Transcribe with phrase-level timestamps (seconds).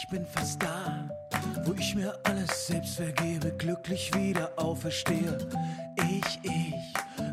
[0.00, 1.08] Ich bin fast da,
[1.64, 5.36] wo ich mir alles selbst vergebe, glücklich wieder auferstehe.
[6.08, 6.74] Ich, ich,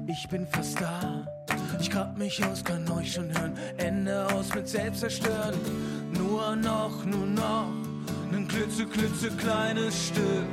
[0.07, 1.27] ich bin fast da.
[1.79, 3.55] Ich grab mich aus, kann euch schon hören.
[3.77, 5.53] Ende aus mit Selbstzerstören.
[6.13, 7.67] Nur noch, nur noch,
[8.33, 10.47] ein klitze, klitze kleines Stück.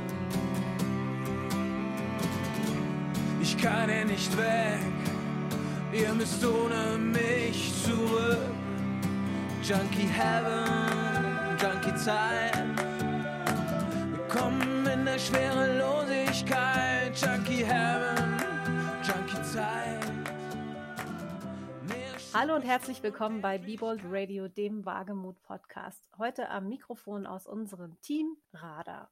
[3.41, 4.79] Ich kann ja nicht weg,
[5.91, 8.37] ihr müsst ohne mich zurück.
[9.63, 10.92] Junkie Heaven,
[11.59, 12.55] Junkie Zeit.
[14.11, 18.37] Willkommen in der Schwerelosigkeit, Junkie Heaven,
[19.03, 20.03] Junkie Zeit.
[22.33, 26.03] Hallo und herzlich willkommen bei Bebold Radio, dem Wagemut Podcast.
[26.17, 29.11] Heute am Mikrofon aus unserem Team Radar.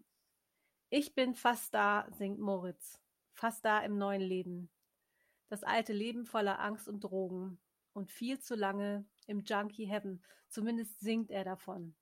[0.90, 2.99] Ich bin fast da, singt Moritz.
[3.34, 4.71] Fast da im neuen Leben.
[5.49, 7.60] Das alte Leben voller Angst und Drogen.
[7.94, 10.23] Und viel zu lange im Junkie Heaven.
[10.48, 11.94] Zumindest singt er davon.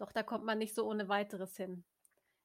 [0.00, 1.84] Doch da kommt man nicht so ohne weiteres hin.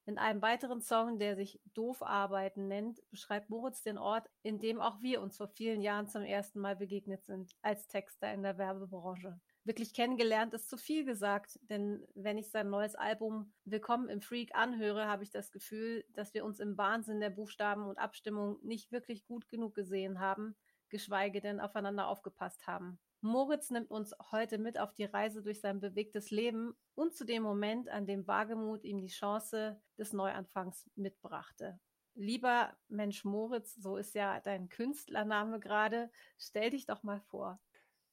[0.04, 4.78] In einem weiteren Song, der sich Doof arbeiten nennt, beschreibt Moritz den Ort, in dem
[4.78, 8.58] auch wir uns vor vielen Jahren zum ersten Mal begegnet sind, als Texter in der
[8.58, 9.40] Werbebranche.
[9.64, 14.54] Wirklich kennengelernt ist zu viel gesagt, denn wenn ich sein neues Album Willkommen im Freak
[14.54, 18.92] anhöre, habe ich das Gefühl, dass wir uns im Wahnsinn der Buchstaben und Abstimmung nicht
[18.92, 20.56] wirklich gut genug gesehen haben,
[20.90, 23.00] geschweige denn aufeinander aufgepasst haben.
[23.26, 27.42] Moritz nimmt uns heute mit auf die Reise durch sein bewegtes Leben und zu dem
[27.42, 31.78] Moment, an dem Wagemut ihm die Chance des Neuanfangs mitbrachte.
[32.14, 37.60] Lieber Mensch Moritz, so ist ja dein Künstlername gerade, stell dich doch mal vor.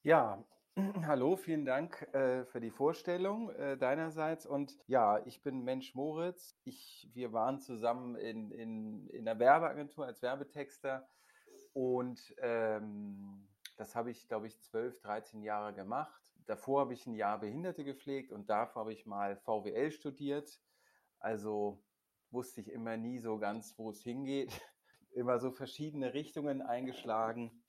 [0.02, 0.44] Ja,
[1.06, 4.44] hallo, vielen Dank äh, für die Vorstellung äh, deinerseits.
[4.44, 6.58] Und ja, ich bin Mensch Moritz.
[6.64, 11.08] Ich, wir waren zusammen in, in, in der Werbeagentur als Werbetexter
[11.72, 16.22] und ähm, das habe ich, glaube ich, 12, 13 Jahre gemacht.
[16.46, 20.60] Davor habe ich ein Jahr Behinderte gepflegt und davor habe ich mal VWL studiert.
[21.18, 21.82] Also
[22.30, 24.50] wusste ich immer nie so ganz, wo es hingeht.
[25.12, 27.62] Immer so verschiedene Richtungen eingeschlagen.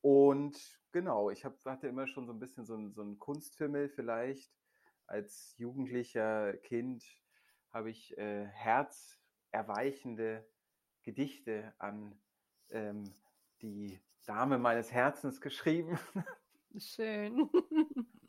[0.00, 0.58] Und
[0.90, 4.52] genau, ich hab, hatte immer schon so ein bisschen so ein, so ein Kunstfimmel vielleicht.
[5.06, 7.04] Als jugendlicher Kind
[7.70, 10.44] habe ich äh, herzerweichende
[11.04, 12.20] Gedichte an
[12.70, 13.04] ähm,
[13.62, 15.98] die Dame meines Herzens geschrieben.
[16.78, 17.50] Schön.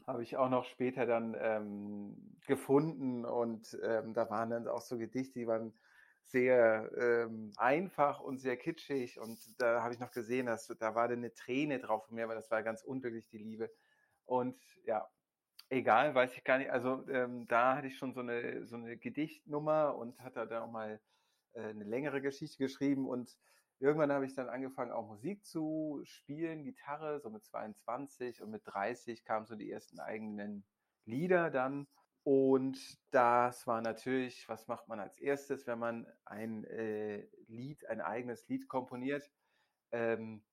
[0.05, 4.97] Habe ich auch noch später dann ähm, gefunden und ähm, da waren dann auch so
[4.97, 5.73] Gedichte, die waren
[6.21, 11.07] sehr ähm, einfach und sehr kitschig und da habe ich noch gesehen, dass da war
[11.07, 13.71] dann eine Träne drauf von mir, aber das war ganz unglücklich die Liebe
[14.25, 15.09] und ja,
[15.69, 16.71] egal, weiß ich gar nicht.
[16.71, 20.71] Also ähm, da hatte ich schon so eine so eine Gedichtnummer und hatte da auch
[20.71, 21.01] mal
[21.53, 23.37] äh, eine längere Geschichte geschrieben und
[23.79, 28.61] Irgendwann habe ich dann angefangen, auch Musik zu spielen, Gitarre, so mit 22 und mit
[28.65, 30.65] 30 kamen so die ersten eigenen
[31.05, 31.87] Lieder dann.
[32.23, 32.79] Und
[33.11, 38.47] das war natürlich, was macht man als erstes, wenn man ein äh, Lied, ein eigenes
[38.47, 39.29] Lied komponiert?
[39.91, 40.43] Ähm,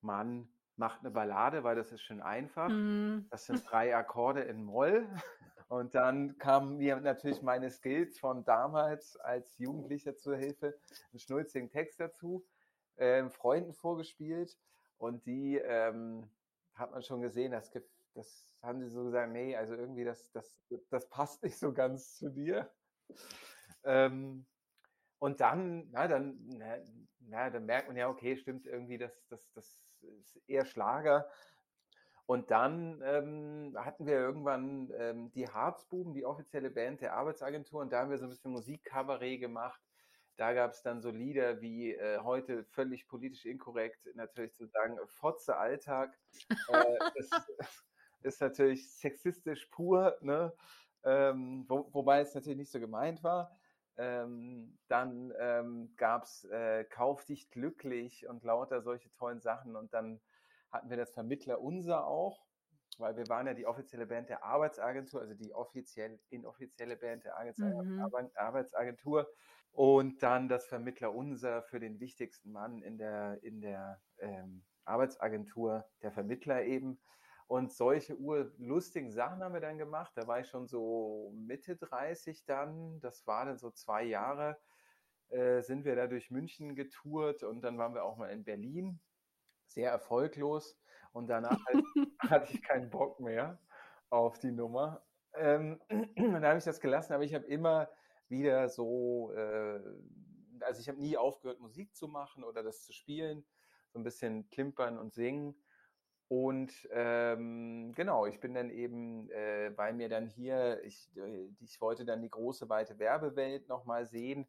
[0.00, 2.68] man macht eine Ballade, weil das ist schön einfach.
[2.68, 3.26] Mm.
[3.30, 5.08] Das sind drei Akkorde in Moll.
[5.68, 10.78] Und dann kamen mir natürlich meine Skills von damals als Jugendlicher zur Hilfe,
[11.10, 12.44] einen schnulzigen Text dazu,
[12.96, 14.56] äh, Freunden vorgespielt.
[14.98, 16.30] Und die ähm,
[16.74, 17.70] hat man schon gesehen, das,
[18.14, 20.58] das haben sie so gesagt, nee, also irgendwie das, das,
[20.90, 22.70] das passt nicht so ganz zu dir.
[23.84, 24.46] Ähm,
[25.18, 26.76] und dann, na, dann, na,
[27.20, 31.28] na, dann merkt man ja, okay, stimmt irgendwie, das, das, das ist eher Schlager.
[32.26, 37.92] Und dann ähm, hatten wir irgendwann ähm, die Harzbuben, die offizielle Band der Arbeitsagentur, und
[37.92, 39.80] da haben wir so ein bisschen Musikkabarett gemacht.
[40.36, 44.98] Da gab es dann so Lieder wie äh, heute völlig politisch inkorrekt, natürlich zu sagen,
[45.06, 46.18] Fotze Alltag.
[46.68, 47.30] äh, das
[48.22, 50.52] ist natürlich sexistisch pur, ne?
[51.04, 53.56] Ähm, wo, wobei es natürlich nicht so gemeint war.
[53.96, 59.76] Ähm, dann ähm, gab es äh, Kauf dich glücklich und lauter solche tollen Sachen.
[59.76, 60.20] Und dann
[60.74, 62.44] hatten wir das Vermittler Unser auch,
[62.98, 67.34] weil wir waren ja die offizielle Band der Arbeitsagentur, also die offiziell inoffizielle Band der
[67.56, 68.04] mhm.
[68.34, 69.28] Arbeitsagentur.
[69.72, 75.84] Und dann das Vermittler Unser für den wichtigsten Mann in der, in der ähm, Arbeitsagentur,
[76.02, 77.00] der Vermittler eben.
[77.46, 80.12] Und solche urlustigen Sachen haben wir dann gemacht.
[80.16, 83.00] Da war ich schon so Mitte 30 dann.
[83.00, 84.58] Das war dann so zwei Jahre.
[85.28, 89.00] Äh, sind wir da durch München getourt und dann waren wir auch mal in Berlin.
[89.66, 90.78] Sehr erfolglos.
[91.12, 91.84] Und danach halt,
[92.18, 93.60] hatte ich keinen Bock mehr
[94.10, 95.04] auf die Nummer.
[95.34, 95.80] Ähm,
[96.16, 97.88] dann habe ich das gelassen, aber ich habe immer
[98.28, 99.80] wieder so, äh,
[100.60, 103.44] also ich habe nie aufgehört, Musik zu machen oder das zu spielen,
[103.92, 105.54] so ein bisschen klimpern und singen.
[106.28, 111.80] Und ähm, genau, ich bin dann eben, äh, weil mir dann hier, ich, äh, ich
[111.80, 114.48] wollte dann die große weite Werbewelt nochmal sehen.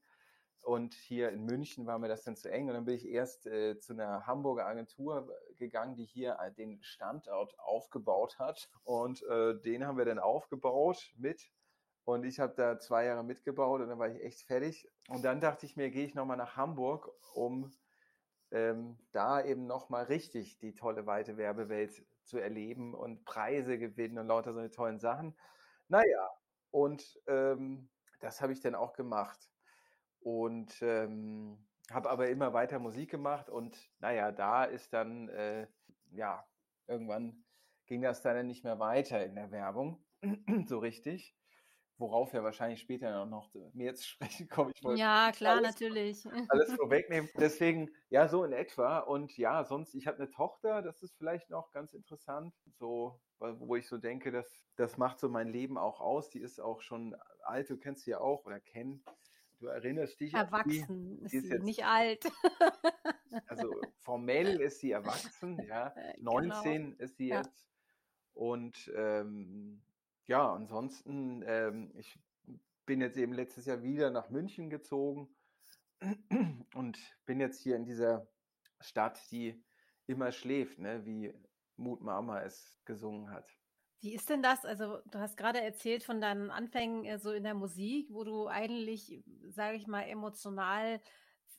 [0.66, 2.70] Und hier in München war mir das dann zu eng.
[2.70, 5.30] Und dann bin ich erst äh, zu einer Hamburger Agentur
[5.60, 8.68] gegangen, die hier äh, den Standort aufgebaut hat.
[8.84, 11.52] Und äh, den haben wir dann aufgebaut mit.
[12.04, 14.90] Und ich habe da zwei Jahre mitgebaut und dann war ich echt fertig.
[15.08, 17.72] Und dann dachte ich mir, gehe ich nochmal nach Hamburg, um
[18.50, 24.28] ähm, da eben nochmal richtig die tolle weite Werbewelt zu erleben und Preise gewinnen und
[24.28, 25.38] lauter so eine tollen Sachen.
[25.90, 26.30] Naja,
[26.72, 27.88] und ähm,
[28.20, 29.52] das habe ich dann auch gemacht.
[30.26, 35.68] Und ähm, habe aber immer weiter Musik gemacht und naja, da ist dann, äh,
[36.12, 36.44] ja,
[36.88, 37.46] irgendwann
[37.86, 40.04] ging das dann nicht mehr weiter in der Werbung,
[40.66, 41.36] so richtig
[41.98, 44.74] worauf wir wahrscheinlich später noch mehr zu sprechen kommen.
[44.96, 46.26] Ja, klar, alles, natürlich.
[46.50, 47.30] Alles vorwegnehmen.
[47.38, 49.00] Deswegen, ja, so in etwa.
[49.00, 53.76] Und ja, sonst, ich habe eine Tochter, das ist vielleicht noch ganz interessant, so, wo
[53.76, 56.30] ich so denke, dass das macht so mein Leben auch aus.
[56.30, 59.04] Die ist auch schon alt, du kennst sie ja auch oder kennen.
[59.60, 62.26] Du erinnerst dich Erwachsen, die, ist, sie, jetzt, nicht alt.
[63.48, 65.94] also formell ist sie erwachsen, ja.
[66.20, 67.04] 19 genau.
[67.04, 67.60] ist sie jetzt.
[67.60, 67.66] Ja.
[68.34, 69.82] Und ähm,
[70.26, 72.20] ja, ansonsten, ähm, ich
[72.86, 75.34] bin jetzt eben letztes Jahr wieder nach München gezogen
[76.74, 78.28] und bin jetzt hier in dieser
[78.82, 79.64] Stadt, die
[80.08, 81.06] immer schläft, ne?
[81.06, 81.34] wie
[81.78, 83.50] Mut Mama es gesungen hat.
[84.06, 84.66] Wie ist denn das?
[84.66, 88.48] Also, du hast gerade erzählt von deinen Anfängen äh, so in der Musik, wo du
[88.48, 91.02] eigentlich, sage ich mal, emotional,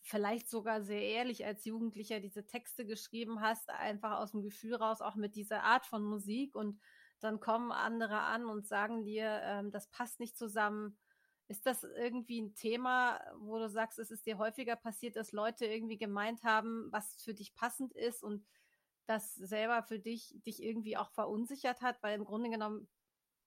[0.00, 5.00] vielleicht sogar sehr ehrlich als Jugendlicher diese Texte geschrieben hast, einfach aus dem Gefühl raus,
[5.00, 6.80] auch mit dieser Art von Musik und
[7.18, 10.96] dann kommen andere an und sagen dir, ähm, das passt nicht zusammen.
[11.48, 15.66] Ist das irgendwie ein Thema, wo du sagst, es ist dir häufiger passiert, dass Leute
[15.66, 18.46] irgendwie gemeint haben, was für dich passend ist und
[19.06, 22.88] das selber für dich dich irgendwie auch verunsichert hat, weil im Grunde genommen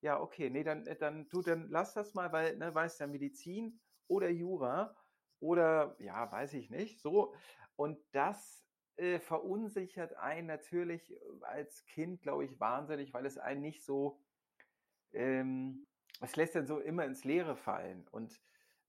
[0.01, 3.08] Ja, okay, nee, dann, äh, dann, du, dann lass das mal, weil, ne, weißt ja,
[3.08, 4.96] Medizin oder Jura
[5.39, 7.34] oder, ja, weiß ich nicht, so.
[7.75, 8.65] Und das
[8.98, 14.20] äh, verunsichert einen natürlich als Kind, glaube ich, wahnsinnig, weil es einen nicht so,
[15.13, 15.88] ähm,
[16.20, 18.40] es lässt dann so immer ins Leere fallen und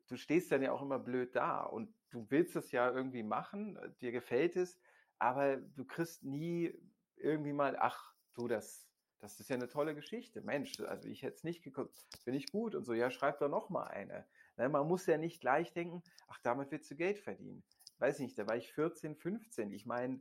[0.09, 3.77] du stehst dann ja auch immer blöd da und du willst es ja irgendwie machen,
[3.77, 4.79] äh, dir gefällt es,
[5.19, 6.75] aber du kriegst nie
[7.17, 8.87] irgendwie mal, ach, du, das,
[9.19, 10.41] das ist ja eine tolle Geschichte.
[10.41, 13.49] Mensch, also ich hätte es nicht geguckt, finde ich gut und so, ja, schreib doch
[13.49, 14.27] noch mal eine.
[14.57, 17.63] Ne, man muss ja nicht gleich denken, ach, damit willst du Geld verdienen
[18.01, 19.73] weiß nicht, da war ich 14, 15.
[19.73, 20.21] Ich meine,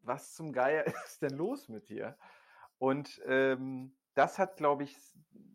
[0.00, 2.16] was zum Geier ist denn los mit dir?
[2.78, 4.96] Und ähm, das hat, glaube ich,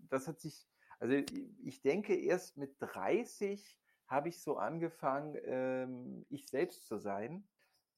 [0.09, 0.67] das hat sich,
[0.99, 1.15] also
[1.63, 3.77] ich denke, erst mit 30
[4.07, 7.47] habe ich so angefangen, ähm, ich selbst zu sein.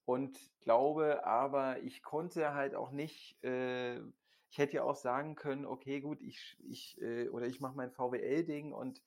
[0.06, 4.00] Und glaube aber, ich konnte halt auch nicht, äh,
[4.50, 7.92] ich hätte ja auch sagen können, okay, gut, ich, ich äh, oder ich mache mein
[7.92, 9.02] VWL-Ding und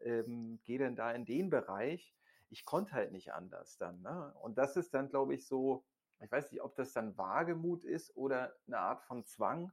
[0.00, 2.14] ähm, gehe dann da in den Bereich
[2.50, 4.02] ich konnte halt nicht anders dann.
[4.02, 4.34] Ne?
[4.42, 5.84] Und das ist dann, glaube ich, so,
[6.20, 9.72] ich weiß nicht, ob das dann Wagemut ist oder eine Art von Zwang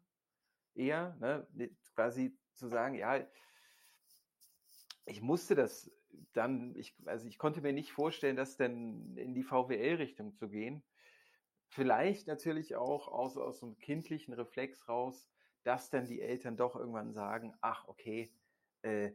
[0.77, 1.47] eher, ne?
[1.95, 3.25] quasi zu sagen, ja,
[5.05, 5.91] ich musste das
[6.33, 10.83] dann, ich, also ich konnte mir nicht vorstellen, das dann in die VWL-Richtung zu gehen.
[11.69, 15.29] vielleicht natürlich auch aus, aus so einem kindlichen Reflex raus,
[15.63, 18.31] dass dann die Eltern doch irgendwann sagen, ach, okay,
[18.83, 19.11] äh,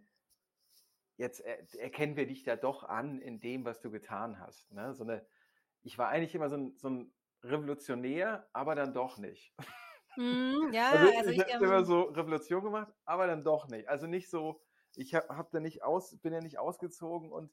[1.17, 4.71] jetzt er, erkennen wir dich da doch an in dem, was du getan hast.
[4.73, 4.93] Ne?
[4.95, 5.25] So eine,
[5.83, 9.55] ich war eigentlich immer so ein, so ein Revolutionär, aber dann doch nicht.
[10.17, 13.69] Mm, ja, also, also ich, ich, habe immer ähm, so Revolution gemacht, aber dann doch
[13.69, 13.89] nicht.
[13.89, 14.61] Also nicht so,
[14.97, 17.51] ich hab, hab da nicht aus, bin ja nicht ausgezogen und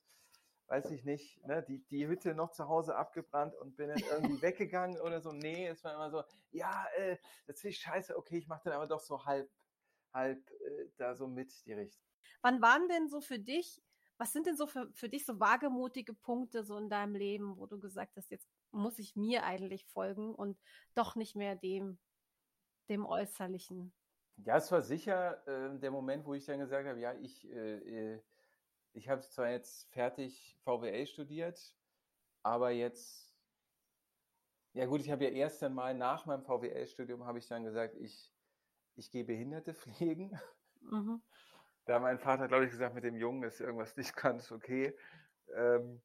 [0.68, 4.42] weiß ich nicht, ne, die, die Hütte noch zu Hause abgebrannt und bin dann irgendwie
[4.42, 5.32] weggegangen oder so.
[5.32, 8.74] Nee, es war immer so, ja, äh, das finde ich scheiße, okay, ich mache dann
[8.74, 9.50] aber doch so halb,
[10.14, 12.04] halb äh, da so mit die Richtung.
[12.42, 13.82] wann waren denn so für dich,
[14.18, 17.66] was sind denn so für, für dich so wagemutige Punkte so in deinem Leben, wo
[17.66, 20.60] du gesagt hast, jetzt muss ich mir eigentlich folgen und
[20.94, 21.98] doch nicht mehr dem,
[22.90, 23.94] dem Äußerlichen?
[24.38, 28.14] Ja, es war sicher äh, der Moment, wo ich dann gesagt habe, ja, ich, äh,
[28.14, 28.22] äh,
[28.94, 31.76] ich habe zwar jetzt fertig VWL studiert,
[32.42, 33.36] aber jetzt,
[34.74, 38.34] ja gut, ich habe ja erst einmal nach meinem VWL-Studium habe ich dann gesagt, ich,
[38.96, 40.40] ich gehe Behinderte pflegen.
[40.82, 41.22] Mhm.
[41.86, 44.98] Da mein Vater, glaube ich, gesagt, mit dem Jungen ist irgendwas nicht ganz okay.
[45.54, 46.02] Ähm,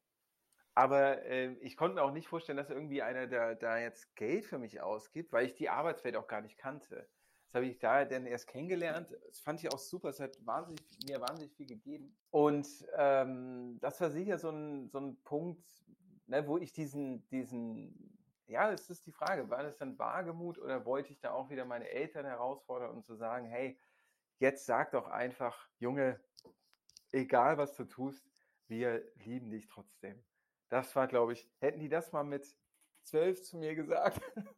[0.75, 4.45] aber äh, ich konnte mir auch nicht vorstellen, dass irgendwie einer da, da jetzt Geld
[4.45, 7.07] für mich ausgibt, weil ich die Arbeitswelt auch gar nicht kannte.
[7.47, 9.15] Das habe ich da dann erst kennengelernt.
[9.25, 10.09] Das fand ich auch super.
[10.09, 12.13] Es hat wahnsinnig, mir wahnsinnig viel gegeben.
[12.29, 12.67] Und
[12.97, 15.65] ähm, das war sicher so ein, so ein Punkt,
[16.27, 20.85] ne, wo ich diesen, diesen, ja, es ist die Frage, war das dann Wagemut oder
[20.85, 23.79] wollte ich da auch wieder meine Eltern herausfordern und zu sagen, hey,
[24.39, 26.19] jetzt sag doch einfach, Junge,
[27.13, 28.27] egal was du tust,
[28.67, 30.21] wir lieben dich trotzdem.
[30.69, 32.47] Das war, glaube ich, hätten die das mal mit
[33.03, 34.19] zwölf zu mir gesagt,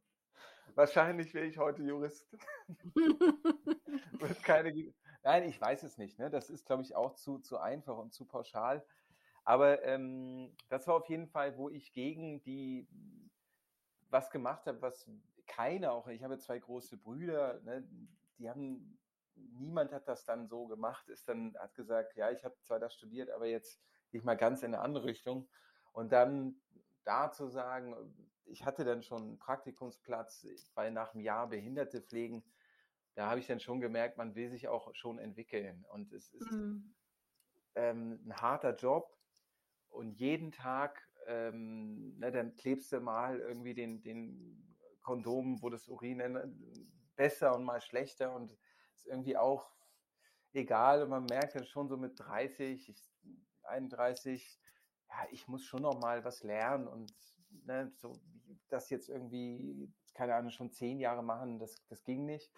[0.76, 2.28] wahrscheinlich wäre ich heute Jurist.
[4.44, 6.18] Keine, nein, ich weiß es nicht.
[6.20, 6.30] Ne?
[6.30, 8.86] Das ist, glaube ich, auch zu, zu einfach und zu pauschal.
[9.44, 12.88] Aber ähm, das war auf jeden Fall, wo ich gegen die
[14.10, 15.10] was gemacht habe, was
[15.48, 17.88] keiner auch, ich habe zwei große Brüder, ne,
[18.38, 19.00] die haben,
[19.36, 22.94] niemand hat das dann so gemacht, ist dann, hat gesagt, ja, ich habe zwar das
[22.94, 25.48] studiert, aber jetzt gehe ich mal ganz in eine andere Richtung.
[25.98, 26.62] Und dann
[27.06, 28.14] da zu sagen,
[28.46, 32.44] ich hatte dann schon einen Praktikumsplatz, weil nach einem Jahr Behinderte pflegen,
[33.16, 35.86] da habe ich dann schon gemerkt, man will sich auch schon entwickeln.
[35.86, 36.94] Und es ist Mhm.
[37.74, 39.18] ähm, ein harter Job
[39.90, 45.88] und jeden Tag, ähm, ne, dann klebst du mal irgendwie den, den Kondom, wo das
[45.88, 48.56] Urin dann besser und mal schlechter und
[48.94, 49.72] ist irgendwie auch
[50.54, 51.04] egal.
[51.04, 53.12] Und man merkt dann schon so mit 30, ich,
[53.64, 54.62] 31,
[55.10, 57.12] ja, ich muss schon noch mal was lernen und
[57.66, 58.14] ne, so
[58.70, 62.52] das jetzt irgendwie, keine Ahnung, schon zehn Jahre machen, das, das ging nicht.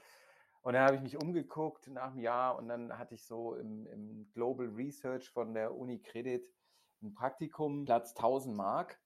[0.62, 3.88] Und dann habe ich mich umgeguckt nach einem Jahr und dann hatte ich so im,
[3.88, 6.44] im Global Research von der Uni Credit
[7.02, 9.00] ein Praktikum, Platz 1000 Mark.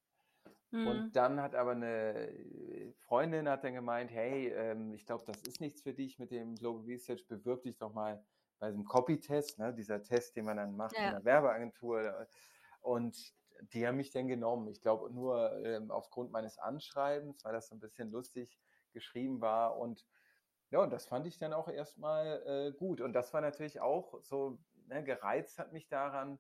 [0.72, 0.88] Mhm.
[0.88, 5.62] Und dann hat aber eine Freundin hat dann gemeint, hey, ähm, ich glaube, das ist
[5.62, 8.26] nichts für dich mit dem Global Research, bewirb dich doch mal
[8.60, 11.12] bei diesem Copy-Test, ne, dieser Test, den man dann macht in Ja.
[11.12, 12.28] der Werbeagentur.
[12.84, 13.34] Und
[13.72, 14.68] die haben mich dann genommen.
[14.68, 18.60] Ich glaube, nur ähm, aufgrund meines Anschreibens, weil das so ein bisschen lustig
[18.92, 19.78] geschrieben war.
[19.78, 20.06] Und
[20.70, 23.02] ja, und das fand ich dann auch erstmal äh, gut.
[23.02, 26.40] Und das war natürlich auch so, ne, gereizt hat mich daran.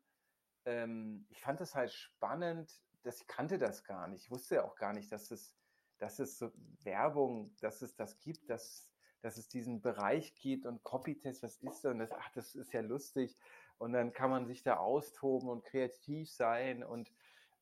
[0.65, 4.23] Ähm, ich fand es halt spannend, dass ich kannte das gar nicht.
[4.25, 5.55] Ich wusste ja auch gar nicht, dass es,
[5.99, 6.51] dass es so
[6.83, 8.89] Werbung, dass es das gibt, dass,
[9.21, 11.97] dass es diesen Bereich gibt und Copytest, was ist das?
[11.97, 13.37] Das, ach, das ist ja lustig.
[13.83, 16.85] Und dann kann man sich da austoben und kreativ sein.
[16.85, 17.11] Und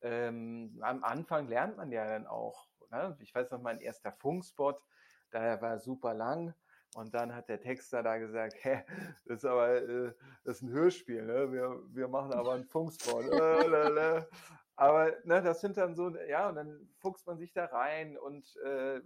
[0.04, 2.68] ähm, am Anfang lernt man ja dann auch.
[2.92, 3.18] Ne?
[3.22, 4.84] Ich weiß noch, mein erster Funkspot,
[5.34, 6.54] der war super lang.
[6.94, 8.84] Und dann hat der Texter da gesagt, hä,
[9.26, 10.14] das ist aber äh,
[10.44, 11.52] das ist ein Hörspiel, ne?
[11.52, 13.26] wir, wir machen aber einen Funkspot.
[13.26, 14.22] Äh,
[14.76, 18.16] aber ne, das sind dann so, ja, und dann fuchst man sich da rein.
[18.16, 19.02] Und äh,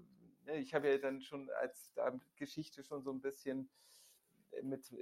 [0.47, 1.93] ne, ich habe ja dann schon als
[2.35, 3.69] Geschichte schon so ein bisschen
[4.63, 4.93] mit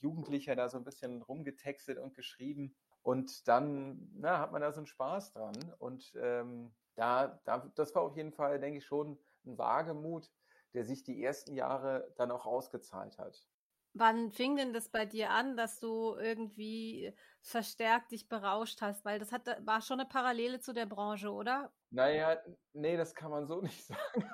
[0.00, 2.74] Jugendlicher da so ein bisschen rumgetextet und geschrieben.
[3.02, 5.74] Und dann na, hat man da so einen Spaß dran.
[5.78, 10.30] Und ähm, da, da, das war auf jeden Fall, denke ich, schon ein Wagemut,
[10.74, 13.46] der sich die ersten Jahre dann auch ausgezahlt hat.
[13.94, 19.04] Wann fing denn das bei dir an, dass du irgendwie verstärkt dich berauscht hast?
[19.04, 21.70] Weil das hat, war schon eine Parallele zu der Branche, oder?
[21.90, 22.40] Naja,
[22.72, 24.32] nee, das kann man so nicht sagen.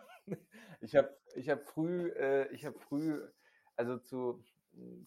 [0.81, 3.21] Ich habe ich hab früh, äh, ich habe früh,
[3.79, 4.45] also zu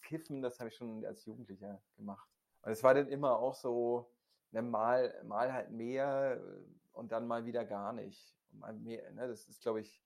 [0.01, 2.27] Kiffen, das habe ich schon als Jugendlicher gemacht.
[2.63, 4.11] Und es war dann immer auch so,
[4.51, 6.41] ne, mal, mal halt mehr
[6.93, 8.35] und dann mal wieder gar nicht.
[8.51, 10.01] Mal mehr, ne, das ist, glaube ich,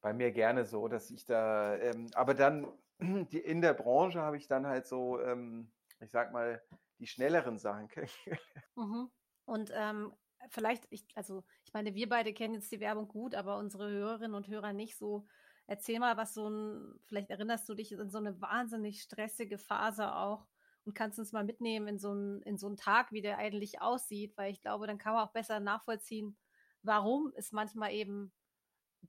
[0.00, 2.66] bei mir gerne so, dass ich da, ähm, aber dann
[3.00, 6.62] die, in der Branche habe ich dann halt so, ähm, ich sag mal,
[6.98, 7.88] die schnelleren Sachen.
[8.76, 9.10] Mhm.
[9.44, 10.12] Und ähm,
[10.48, 14.34] vielleicht, ich, also ich meine, wir beide kennen jetzt die Werbung gut, aber unsere Hörerinnen
[14.34, 15.26] und Hörer nicht so.
[15.70, 20.16] Erzähl mal, was so ein, vielleicht erinnerst du dich in so eine wahnsinnig stressige Phase
[20.16, 20.48] auch
[20.84, 23.80] und kannst uns mal mitnehmen in so einen, in so einen Tag, wie der eigentlich
[23.80, 26.36] aussieht, weil ich glaube, dann kann man auch besser nachvollziehen,
[26.82, 28.32] warum es manchmal eben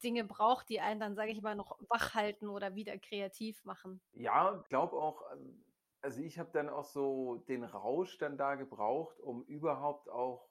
[0.03, 3.99] Dinge braucht, die einen dann, sage ich mal, noch wach halten oder wieder kreativ machen.
[4.11, 5.65] Ja, ich glaube auch, ähm,
[6.03, 10.47] also ich habe dann auch so den Rausch dann da gebraucht, um überhaupt auch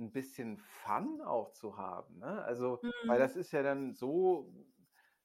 [0.00, 2.18] ein bisschen Fun auch zu haben.
[2.18, 2.42] Ne?
[2.42, 3.08] Also, mhm.
[3.08, 4.52] weil das ist ja dann so,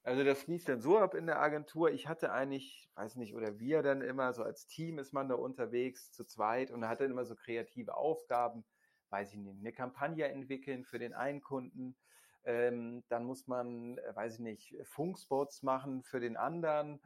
[0.04, 1.92] also das lief dann so ab in der Agentur.
[1.92, 5.36] Ich hatte eigentlich, weiß nicht, oder wir dann immer so als Team ist man da
[5.36, 8.66] unterwegs zu zweit und hat dann immer so kreative Aufgaben,
[9.10, 11.96] weiß ich nicht, eine Kampagne entwickeln für den einen Kunden.
[12.44, 17.00] Ähm, dann muss man, äh, weiß ich nicht, Funkspots machen für den anderen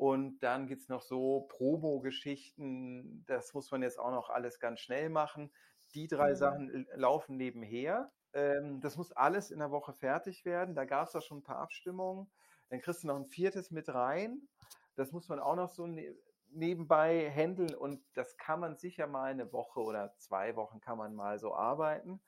[0.00, 4.80] und dann gibt es noch so Promo-Geschichten, das muss man jetzt auch noch alles ganz
[4.80, 5.52] schnell machen.
[5.94, 6.36] Die drei mhm.
[6.36, 8.10] Sachen laufen nebenher.
[8.32, 10.74] Ähm, das muss alles in der Woche fertig werden.
[10.74, 12.30] Da gab es auch schon ein paar Abstimmungen.
[12.68, 14.48] Dann kriegst du noch ein viertes mit rein.
[14.96, 16.14] Das muss man auch noch so ne
[16.52, 21.14] nebenbei handeln und das kann man sicher mal eine Woche oder zwei Wochen kann man
[21.14, 22.20] mal so arbeiten.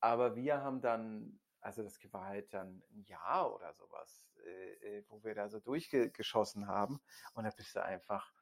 [0.00, 5.04] Aber wir haben dann, also das war halt dann ein Jahr oder sowas, äh, äh,
[5.08, 7.00] wo wir da so durchgeschossen haben.
[7.34, 8.32] Und da bist du einfach,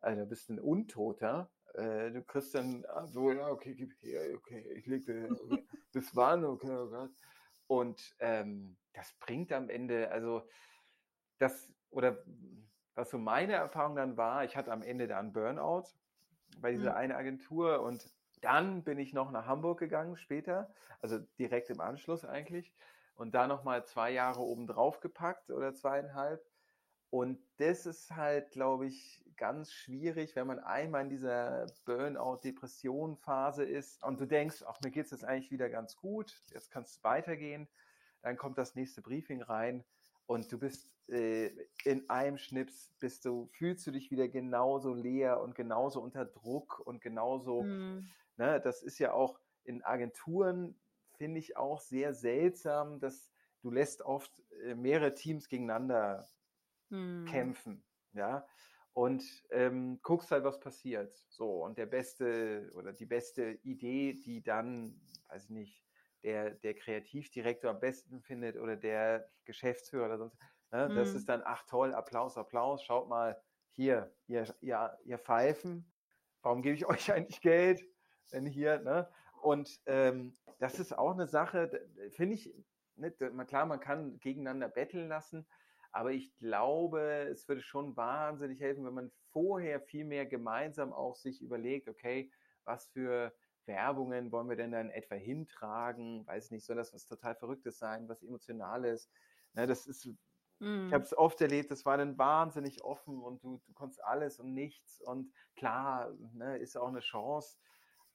[0.00, 1.50] also bist du ein Untoter.
[1.74, 6.14] Äh, du kriegst dann so, ja, okay, gib her, okay, ich leg dir, okay, das
[6.14, 7.10] war okay, oh Gott.
[7.66, 10.48] Und ähm, das bringt am Ende, also
[11.38, 12.22] das, oder
[12.94, 15.84] was so meine Erfahrung dann war, ich hatte am Ende dann Burnout
[16.58, 16.96] bei dieser mhm.
[16.96, 18.12] eine Agentur und
[18.42, 22.74] dann bin ich noch nach Hamburg gegangen später, also direkt im Anschluss eigentlich
[23.14, 26.44] und da nochmal zwei Jahre oben drauf gepackt oder zweieinhalb.
[27.12, 34.02] Und das ist halt, glaube ich, ganz schwierig, wenn man einmal in dieser Burnout-Depression-Phase ist
[34.02, 37.04] und du denkst, ach, mir geht es jetzt eigentlich wieder ganz gut, jetzt kannst du
[37.04, 37.68] weitergehen.
[38.22, 39.84] Dann kommt das nächste Briefing rein
[40.24, 41.48] und du bist äh,
[41.84, 46.80] in einem Schnips, bist du, fühlst du dich wieder genauso leer und genauso unter Druck
[46.80, 48.08] und genauso, mm.
[48.38, 50.80] ne, das ist ja auch in Agenturen
[51.18, 54.32] finde ich auch sehr seltsam, dass du lässt oft
[54.64, 56.26] äh, mehrere Teams gegeneinander
[56.92, 57.24] hm.
[57.26, 58.46] kämpfen, ja,
[58.92, 61.16] und ähm, guckst halt, was passiert.
[61.28, 65.84] So, und der beste oder die beste Idee, die dann, weiß ich nicht,
[66.22, 70.38] der, der Kreativdirektor am besten findet oder der Geschäftsführer oder sonst,
[70.70, 70.94] ne, hm.
[70.94, 75.90] das ist dann, ach toll, Applaus, Applaus, schaut mal, hier, ihr, ihr, ihr Pfeifen,
[76.42, 77.82] warum gebe ich euch eigentlich Geld?
[78.32, 79.08] Denn hier, ne?
[79.42, 82.54] Und ähm, das ist auch eine Sache, finde ich,
[82.96, 85.46] ne, klar, man kann gegeneinander betteln lassen,
[85.92, 91.16] aber ich glaube, es würde schon wahnsinnig helfen, wenn man vorher viel mehr gemeinsam auch
[91.16, 92.30] sich überlegt, okay,
[92.64, 93.32] was für
[93.66, 96.26] Werbungen wollen wir denn dann etwa hintragen?
[96.26, 99.10] Weiß nicht, soll das was total Verrücktes sein, was Emotionales?
[99.52, 100.06] Ne, das ist,
[100.60, 100.86] mm.
[100.86, 104.40] ich habe es oft erlebt, das war dann wahnsinnig offen und du, du konntest alles
[104.40, 107.58] und nichts und klar, ne, ist auch eine Chance.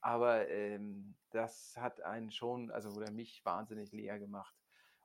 [0.01, 4.55] Aber ähm, das hat einen schon, also oder mich wahnsinnig leer gemacht.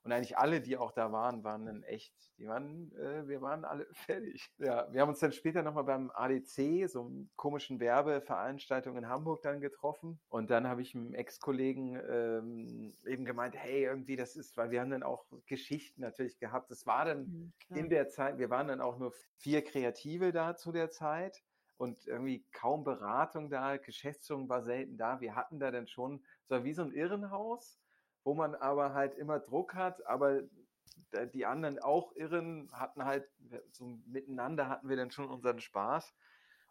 [0.05, 3.65] Und eigentlich alle, die auch da waren, waren dann echt, die waren, äh, wir waren
[3.65, 4.53] alle fertig.
[4.59, 9.43] Ja, wir haben uns dann später nochmal beim ADC, so einem komischen Werbeveranstaltung in Hamburg
[9.43, 10.21] dann getroffen.
[10.29, 14.81] Und dann habe ich einem Ex-Kollegen ähm, eben gemeint, hey, irgendwie das ist, weil wir
[14.81, 16.71] haben dann auch Geschichten natürlich gehabt.
[16.71, 20.57] Das war dann mhm, in der Zeit, wir waren dann auch nur vier Kreative da
[20.57, 21.43] zu der Zeit
[21.77, 25.21] und irgendwie kaum Beratung da, Geschäftsführung war selten da.
[25.21, 27.82] Wir hatten da dann schon, so wie so ein Irrenhaus,
[28.25, 30.43] wo man aber halt immer Druck hat, aber
[31.35, 33.29] die anderen auch Irren hatten halt,
[33.71, 36.15] so miteinander hatten wir dann schon unseren Spaß.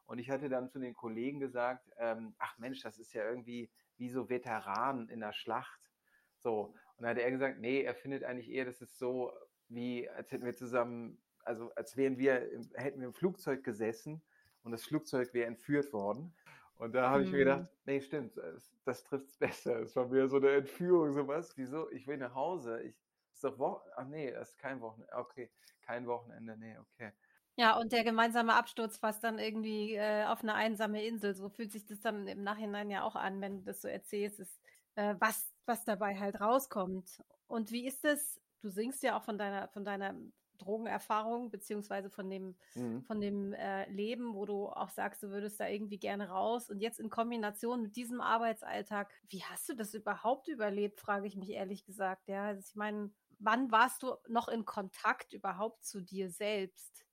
[0.05, 3.69] Und ich hatte dann zu den Kollegen gesagt, ähm, ach Mensch, das ist ja irgendwie
[3.97, 5.91] wie so Veteranen in der Schlacht.
[6.37, 6.73] So.
[6.97, 9.31] Und dann hat er gesagt, nee, er findet eigentlich eher, das ist so
[9.69, 14.21] wie, als hätten wir zusammen, also als wären wir, hätten wir im Flugzeug gesessen
[14.63, 16.33] und das Flugzeug wäre entführt worden.
[16.81, 17.67] Und da habe ich mir gedacht, mhm.
[17.85, 19.81] nee, stimmt, das, das trifft es besser.
[19.81, 21.55] Es war mir so eine Entführung, sowas.
[21.55, 21.87] Wieso?
[21.91, 22.81] Ich will nach Hause.
[22.81, 22.95] Ich,
[23.31, 25.13] ist doch Wochen Ach nee, das ist kein Wochenende.
[25.15, 25.51] Okay,
[25.83, 27.11] kein Wochenende, nee, okay.
[27.55, 31.35] Ja, und der gemeinsame Absturz fast dann irgendwie äh, auf eine einsame Insel.
[31.35, 34.39] So fühlt sich das dann im Nachhinein ja auch an, wenn du das so erzählst,
[34.39, 34.59] ist,
[34.95, 37.23] äh, was, was dabei halt rauskommt.
[37.45, 38.41] Und wie ist es?
[38.61, 40.15] Du singst ja auch von deiner, von deiner
[40.63, 43.03] Drogenerfahrung beziehungsweise von dem, mhm.
[43.03, 46.69] von dem äh, Leben, wo du auch sagst, du würdest da irgendwie gerne raus.
[46.69, 51.35] Und jetzt in Kombination mit diesem Arbeitsalltag, wie hast du das überhaupt überlebt, frage ich
[51.35, 52.27] mich ehrlich gesagt.
[52.27, 57.05] Ja, also ich meine, wann warst du noch in Kontakt überhaupt zu dir selbst?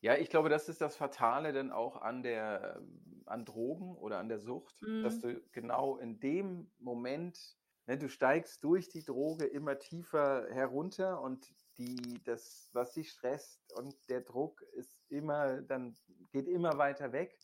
[0.00, 2.82] Ja, ich glaube, das ist das Fatale dann auch an der,
[3.24, 5.02] an Drogen oder an der Sucht, mhm.
[5.02, 11.20] dass du genau in dem Moment ne, du steigst durch die Droge immer tiefer herunter
[11.20, 15.96] und die, das, was dich stresst und der Druck ist immer, dann
[16.32, 17.38] geht immer weiter weg.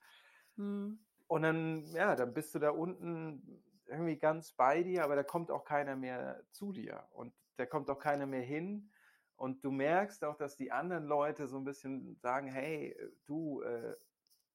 [0.57, 1.00] Mhm.
[1.26, 5.50] Und dann, ja, dann bist du da unten irgendwie ganz bei dir, aber da kommt
[5.50, 8.90] auch keiner mehr zu dir und da kommt auch keiner mehr hin.
[9.37, 13.96] Und du merkst auch, dass die anderen Leute so ein bisschen sagen, hey, du, äh,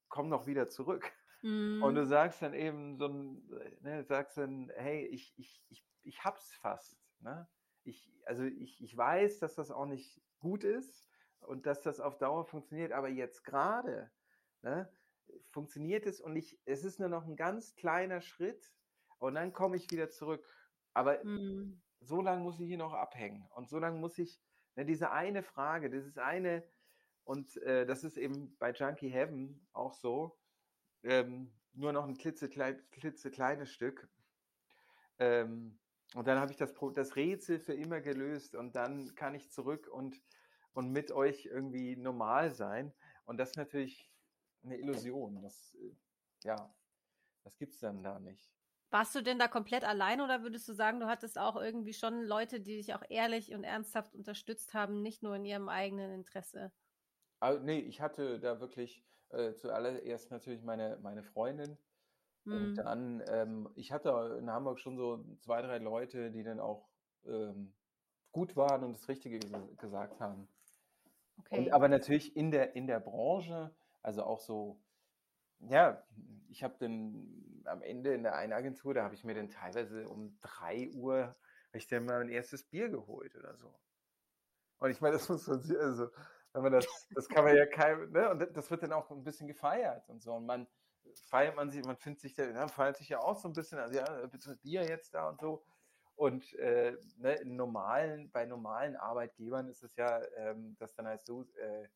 [0.10, 1.12] komm doch wieder zurück.
[1.46, 1.84] Mhm.
[1.84, 3.48] Und du sagst dann eben so ein,
[3.82, 6.98] ne, sagst dann, hey, ich, ich, ich, ich hab's fast.
[7.20, 7.48] Ne?
[7.84, 11.08] Ich, also ich, ich weiß, dass das auch nicht gut ist
[11.42, 14.10] und dass das auf Dauer funktioniert, aber jetzt gerade
[14.64, 14.92] ne,
[15.52, 18.74] funktioniert es und ich, es ist nur noch ein ganz kleiner Schritt
[19.20, 20.44] und dann komme ich wieder zurück.
[20.96, 21.80] Aber mhm.
[22.00, 24.42] so lange muss ich hier noch abhängen und so lange muss ich,
[24.74, 26.64] ne, diese eine Frage, dieses eine,
[27.24, 30.40] und äh, das ist eben bei Junkie Heaven auch so,
[31.06, 34.10] ähm, nur noch ein klitzeklein, klitzekleines Stück.
[35.20, 35.80] Ähm,
[36.14, 39.88] und dann habe ich das, das Rätsel für immer gelöst und dann kann ich zurück
[39.88, 40.22] und,
[40.74, 42.94] und mit euch irgendwie normal sein.
[43.26, 44.12] Und das ist natürlich
[44.64, 45.42] eine Illusion.
[45.42, 45.96] Das, äh,
[46.44, 46.74] ja,
[47.44, 48.50] das gibt es dann da nicht.
[48.92, 52.24] Warst du denn da komplett allein oder würdest du sagen, du hattest auch irgendwie schon
[52.24, 56.72] Leute, die dich auch ehrlich und ernsthaft unterstützt haben, nicht nur in ihrem eigenen Interesse?
[57.40, 59.04] Also, nee, ich hatte da wirklich
[59.36, 61.78] äh, zuallererst natürlich meine, meine Freundin.
[62.46, 62.54] Mhm.
[62.54, 66.90] Und dann, ähm, ich hatte in Hamburg schon so zwei, drei Leute, die dann auch
[67.26, 67.74] ähm,
[68.32, 69.40] gut waren und das Richtige
[69.78, 70.48] gesagt haben.
[71.40, 71.60] Okay.
[71.60, 74.80] Und, aber natürlich in der, in der Branche, also auch so,
[75.60, 76.04] ja,
[76.50, 80.08] ich habe dann am Ende in der einen Agentur, da habe ich mir dann teilweise
[80.08, 81.36] um drei Uhr,
[81.68, 83.74] habe ich dann mal ein erstes Bier geholt oder so.
[84.78, 86.10] Und ich meine, das muss man, also
[86.56, 88.30] wenn man das, das kann man ja kein, ne?
[88.30, 90.34] Und das wird dann auch ein bisschen gefeiert und so.
[90.34, 90.68] Und man
[91.30, 93.96] feiert man sich, man findet sich, ja, feiert sich ja auch so ein bisschen, also
[93.96, 95.64] ja, bitte Bier jetzt da und so.
[96.16, 101.44] Und äh, ne, normalen, bei normalen Arbeitgebern ist es ja, ähm, dass dann heißt so,
[101.58, 101.90] äh,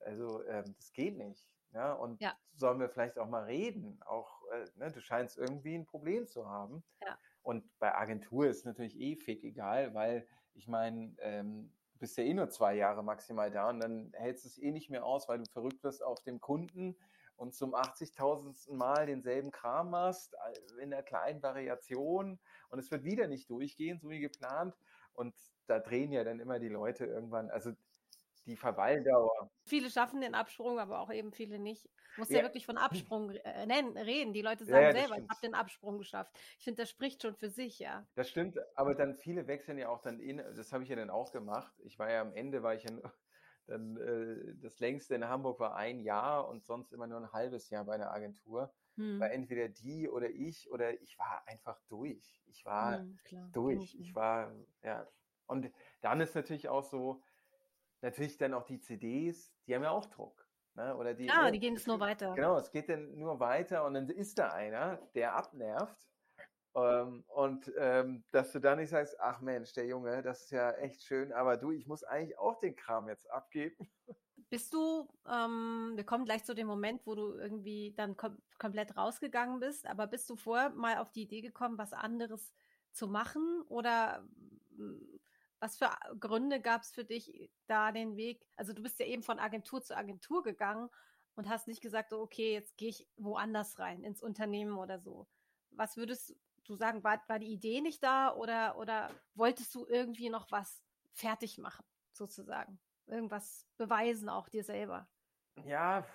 [0.00, 1.48] also ähm, das geht nicht.
[1.72, 2.32] Ja, und ja.
[2.54, 4.00] sollen wir vielleicht auch mal reden?
[4.06, 6.84] Auch, äh, ne, du scheinst irgendwie ein Problem zu haben.
[7.02, 7.18] Ja.
[7.42, 12.16] Und bei Agentur ist es natürlich eh fick egal, weil ich meine, ähm, du bist
[12.16, 15.04] ja eh nur zwei Jahre maximal da und dann hältst du es eh nicht mehr
[15.04, 16.96] aus, weil du verrückt wirst auf dem Kunden
[17.36, 18.72] und zum 80.000.
[18.72, 20.34] Mal denselben Kram machst,
[20.80, 22.38] in einer kleinen Variation
[22.70, 24.74] und es wird wieder nicht durchgehen, so wie geplant.
[25.12, 25.34] Und
[25.66, 27.72] da drehen ja dann immer die Leute irgendwann, also
[28.46, 29.30] die Verweildauer.
[29.66, 31.84] Viele schaffen den Absprung, aber auch eben viele nicht.
[32.14, 34.32] Du musst ja, ja wirklich von Absprung äh, nennen, reden.
[34.32, 36.32] Die Leute sagen ja, selber, ich habe den Absprung geschafft.
[36.58, 38.06] Ich finde, das spricht schon für sich, ja.
[38.14, 41.10] Das stimmt, aber dann viele wechseln ja auch dann in, das habe ich ja dann
[41.10, 41.72] auch gemacht.
[41.84, 42.90] Ich war ja am Ende, war ich ja
[43.66, 47.68] dann äh, das längste in Hamburg war ein Jahr und sonst immer nur ein halbes
[47.70, 48.72] Jahr bei einer Agentur.
[48.96, 49.18] Hm.
[49.18, 52.40] War entweder die oder ich oder ich war einfach durch.
[52.46, 53.18] Ich war hm,
[53.52, 53.94] durch.
[53.98, 55.06] Ich war, ja.
[55.46, 57.22] Und dann ist natürlich auch so,
[58.02, 60.46] natürlich dann auch die CDs, die haben ja auch Druck.
[60.74, 60.94] Ne?
[60.96, 62.34] Oder die, ja, die gehen es nur weiter.
[62.34, 66.06] Genau, es geht dann nur weiter und dann ist da einer, der abnervt.
[66.74, 70.72] Ähm, und ähm, dass du dann nicht sagst, ach Mensch, der Junge, das ist ja
[70.72, 73.88] echt schön, aber du, ich muss eigentlich auch den Kram jetzt abgeben.
[74.50, 78.96] Bist du, ähm, wir kommen gleich zu dem Moment, wo du irgendwie dann kom komplett
[78.96, 82.52] rausgegangen bist, aber bist du vorher mal auf die Idee gekommen, was anderes
[82.92, 84.24] zu machen oder
[85.58, 85.90] was für
[86.20, 88.46] Gründe gab es für dich da den Weg?
[88.56, 90.90] Also du bist ja eben von Agentur zu Agentur gegangen
[91.34, 95.26] und hast nicht gesagt, okay, jetzt gehe ich woanders rein, ins Unternehmen oder so.
[95.70, 100.30] Was würdest du sagen, war, war die Idee nicht da oder, oder wolltest du irgendwie
[100.30, 102.78] noch was fertig machen, sozusagen?
[103.06, 105.08] Irgendwas beweisen auch dir selber?
[105.64, 106.06] Ja,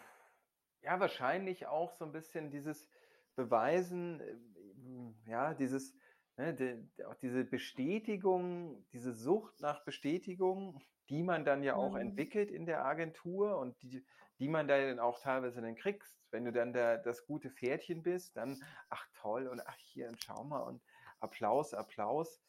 [0.81, 2.87] ja, wahrscheinlich auch so ein bisschen dieses
[3.35, 5.95] Beweisen, äh, ja, dieses,
[6.37, 12.01] ne, de, auch diese Bestätigung, diese Sucht nach Bestätigung, die man dann ja auch mhm.
[12.01, 14.05] entwickelt in der Agentur und die,
[14.39, 16.17] die man dann auch teilweise dann kriegst.
[16.31, 20.23] Wenn du dann der, das gute Pferdchen bist, dann, ach toll, und ach hier, und
[20.23, 20.81] schau mal, und
[21.19, 22.41] Applaus, Applaus.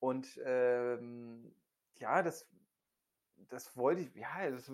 [0.00, 1.54] Und ähm,
[1.98, 2.48] ja, das,
[3.48, 4.70] das wollte ich, ja, das,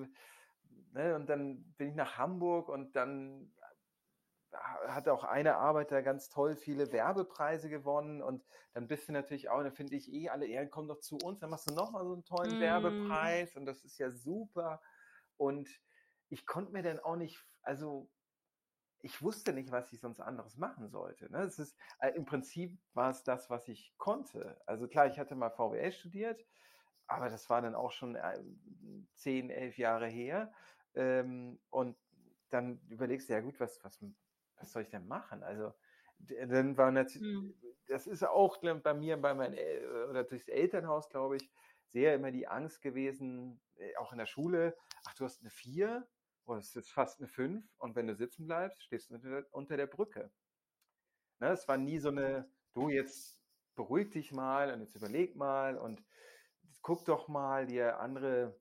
[0.93, 3.53] ne, und dann bin ich nach Hamburg und dann
[4.53, 9.63] hat auch eine Arbeiter ganz toll viele Werbepreise gewonnen und dann bist du natürlich auch,
[9.63, 12.13] dann finde ich eh alle, ja, komm doch zu uns, dann machst du nochmal so
[12.13, 12.61] einen tollen mm.
[12.61, 14.81] Werbepreis und das ist ja super.
[15.37, 15.69] Und
[16.29, 18.09] ich konnte mir dann auch nicht, also
[19.01, 21.31] ich wusste nicht, was ich sonst anderes machen sollte.
[21.31, 21.43] Ne?
[21.43, 24.61] Es ist, äh, Im Prinzip war es das, was ich konnte.
[24.67, 26.47] Also klar, ich hatte mal VWL studiert,
[27.07, 28.39] aber das war dann auch schon äh,
[29.15, 30.53] zehn, elf Jahre her.
[30.95, 31.97] Ähm, und
[32.51, 34.01] dann überlegst du, ja gut, was, was
[34.63, 35.43] was soll ich denn machen?
[35.43, 35.75] Also
[36.19, 37.55] dann war natürlich, mhm.
[37.87, 39.57] das ist auch bei mir, bei meinen,
[40.09, 41.51] oder durchs Elternhaus, glaube ich,
[41.89, 46.07] sehr immer die Angst gewesen, äh, auch in der Schule, ach, du hast eine 4
[46.45, 49.47] oder es ist fast eine 5 und wenn du sitzen bleibst, stehst du unter der,
[49.51, 50.31] unter der Brücke.
[51.41, 53.41] Ne, es war nie so eine, du jetzt
[53.75, 56.03] beruhig dich mal und jetzt überleg mal und
[56.83, 58.59] guck doch mal dir andere,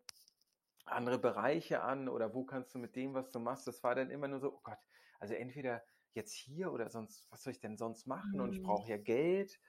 [0.86, 4.10] andere Bereiche an oder wo kannst du mit dem, was du machst, das war dann
[4.10, 4.80] immer nur so, oh Gott,
[5.20, 8.34] also entweder jetzt hier oder sonst, was soll ich denn sonst machen?
[8.34, 8.42] Mhm.
[8.42, 8.66] Und ich mhm.
[8.66, 9.60] brauche ja Geld,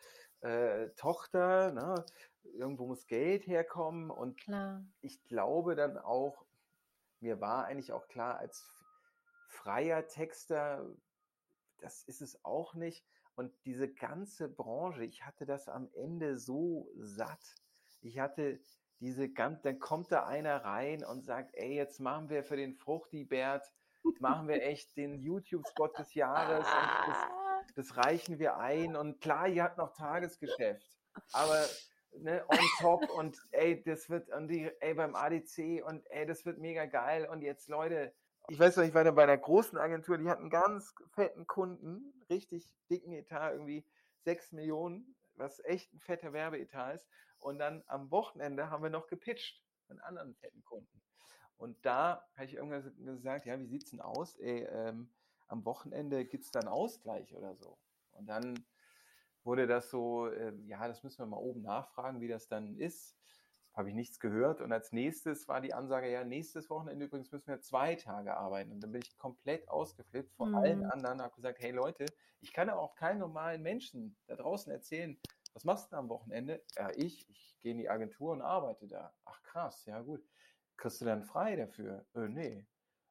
[0.40, 2.04] äh, Tochter, ne?
[2.42, 4.10] irgendwo muss Geld herkommen.
[4.10, 4.84] Und klar.
[5.00, 6.44] ich glaube dann auch,
[7.20, 8.68] mir war eigentlich auch klar, als
[9.48, 10.86] freier Texter,
[11.78, 13.04] das ist es auch nicht.
[13.34, 17.54] Und diese ganze Branche, ich hatte das am Ende so satt.
[18.02, 18.60] Ich hatte
[19.00, 22.74] diese ganz, dann kommt da einer rein und sagt, ey, jetzt machen wir für den
[22.74, 23.72] Fruchtibert,
[24.20, 28.96] machen wir echt den YouTube-Spot des Jahres und das, das, reichen wir ein.
[28.96, 30.88] Und klar, ihr habt noch Tagesgeschäft,
[31.32, 31.66] aber
[32.12, 36.44] ne, on top und ey, das wird, und die, ey, beim ADC und ey, das
[36.44, 37.28] wird mega geil.
[37.30, 38.14] Und jetzt, Leute,
[38.48, 42.12] ich weiß noch, ich war da bei einer großen Agentur, die hatten ganz fetten Kunden,
[42.28, 43.86] richtig dicken Etat, irgendwie
[44.24, 47.06] sechs Millionen, was echt ein fetter Werbeetat ist.
[47.38, 51.02] Und dann am Wochenende haben wir noch gepitcht von anderen fetten Kunden.
[51.62, 54.36] Und da habe ich irgendwann gesagt, ja, wie sieht es denn aus?
[54.38, 55.08] Ey, ähm,
[55.48, 57.78] am Wochenende gibt es dann Ausgleich oder so.
[58.12, 58.64] Und dann
[59.44, 63.16] wurde das so, äh, ja, das müssen wir mal oben nachfragen, wie das dann ist
[63.74, 64.60] habe ich nichts gehört.
[64.60, 68.72] Und als nächstes war die Ansage, ja, nächstes Wochenende übrigens müssen wir zwei Tage arbeiten.
[68.72, 70.54] Und dann bin ich komplett ausgeflippt vor mhm.
[70.56, 72.06] allen anderen, habe gesagt, hey Leute,
[72.40, 75.18] ich kann auch keinen normalen Menschen da draußen erzählen,
[75.54, 76.62] was machst du am Wochenende?
[76.76, 79.12] Ja, ich, ich gehe in die Agentur und arbeite da.
[79.24, 80.22] Ach krass, ja gut.
[80.76, 82.06] Kriegst du dann frei dafür?
[82.14, 82.66] Äh, nee.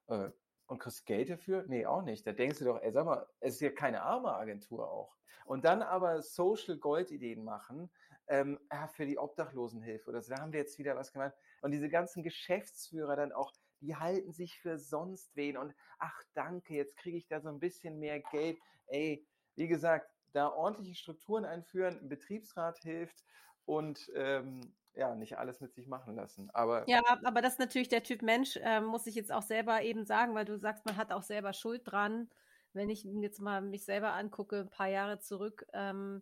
[0.08, 0.30] Äh,
[0.68, 1.66] und kriegst Geld dafür?
[1.68, 2.26] Nee, auch nicht.
[2.26, 5.18] Da denkst du doch, ey, sag mal, es ist ja keine arme Agentur auch.
[5.46, 7.92] Und dann aber Social Gold-Ideen machen,
[8.28, 10.34] ähm, ja, für die Obdachlosenhilfe oder so.
[10.34, 11.34] Da haben wir jetzt wieder was gemacht.
[11.62, 16.76] Und diese ganzen Geschäftsführer dann auch, die halten sich für sonst wen und ach danke,
[16.76, 18.58] jetzt kriege ich da so ein bisschen mehr Geld.
[18.88, 23.26] Ey, wie gesagt, da ordentliche Strukturen einführen, ein Betriebsrat hilft
[23.66, 24.62] und ähm,
[24.96, 26.50] ja, nicht alles mit sich machen lassen.
[26.52, 29.82] Aber ja, aber das ist natürlich der Typ Mensch, äh, muss ich jetzt auch selber
[29.82, 32.30] eben sagen, weil du sagst, man hat auch selber Schuld dran.
[32.74, 36.22] Wenn ich jetzt mal mich selber angucke, ein paar Jahre zurück, ähm,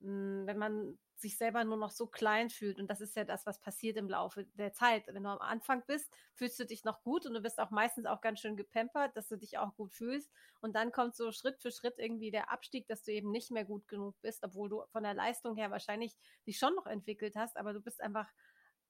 [0.00, 2.78] wenn man sich selber nur noch so klein fühlt.
[2.78, 5.06] Und das ist ja das, was passiert im Laufe der Zeit.
[5.08, 8.06] Wenn du am Anfang bist, fühlst du dich noch gut und du bist auch meistens
[8.06, 10.30] auch ganz schön gepampert, dass du dich auch gut fühlst.
[10.60, 13.64] Und dann kommt so Schritt für Schritt irgendwie der Abstieg, dass du eben nicht mehr
[13.64, 17.56] gut genug bist, obwohl du von der Leistung her wahrscheinlich dich schon noch entwickelt hast,
[17.56, 18.28] aber du bist einfach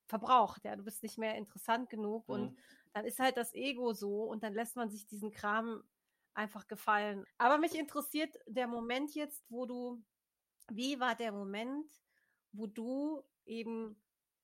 [0.08, 2.34] verbraucht, ja, du bist nicht mehr interessant genug mhm.
[2.34, 2.58] und
[2.94, 5.84] dann ist halt das Ego so und dann lässt man sich diesen Kram
[6.34, 7.26] einfach gefallen.
[7.36, 10.02] Aber mich interessiert der Moment jetzt, wo du,
[10.70, 11.86] wie war der Moment,
[12.58, 13.96] wo du eben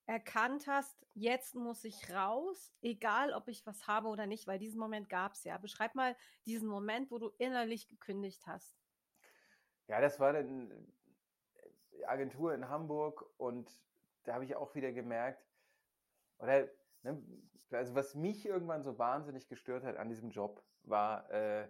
[0.06, 4.78] erkannt hast, jetzt muss ich raus, egal ob ich was habe oder nicht, weil diesen
[4.78, 5.56] Moment gab es ja.
[5.58, 8.76] Beschreib mal diesen Moment, wo du innerlich gekündigt hast.
[9.88, 10.70] Ja, das war die
[11.92, 13.70] äh, Agentur in Hamburg und
[14.24, 15.44] da habe ich auch wieder gemerkt,
[16.38, 16.68] oder
[17.02, 17.22] ne,
[17.70, 21.68] also was mich irgendwann so wahnsinnig gestört hat an diesem Job, war, äh,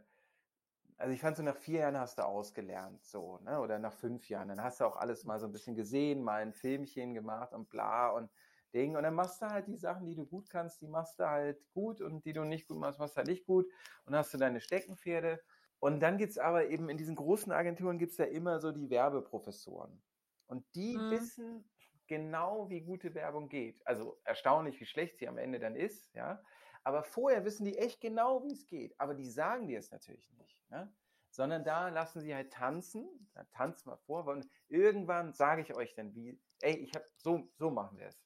[0.97, 3.61] also ich fand so nach vier Jahren hast du ausgelernt, so, ne?
[3.61, 4.49] Oder nach fünf Jahren.
[4.49, 7.69] Dann hast du auch alles mal so ein bisschen gesehen, mal ein Filmchen gemacht und
[7.69, 8.31] bla und
[8.73, 8.97] Ding.
[8.97, 11.59] Und dann machst du halt die Sachen, die du gut kannst, die machst du halt
[11.73, 13.67] gut und die du nicht gut machst, machst du halt nicht gut.
[14.05, 15.41] Und hast du deine Steckenpferde.
[15.79, 18.73] Und dann gibt es aber eben in diesen großen Agenturen gibt es ja immer so
[18.73, 20.03] die Werbeprofessoren.
[20.47, 21.11] Und die mhm.
[21.11, 21.65] wissen
[22.07, 23.87] genau, wie gute Werbung geht.
[23.87, 26.43] Also erstaunlich, wie schlecht sie am Ende dann ist, ja.
[26.85, 28.99] Aber vorher wissen die echt genau, wie es geht.
[29.01, 30.71] Aber die sagen dir es natürlich nicht.
[30.71, 30.93] Ne?
[31.31, 33.29] Sondern da lassen sie halt tanzen.
[33.35, 34.27] Da tanzt mal vor.
[34.27, 38.23] Und irgendwann sage ich euch dann, wie, ey, ich habe, so, so machen wir es.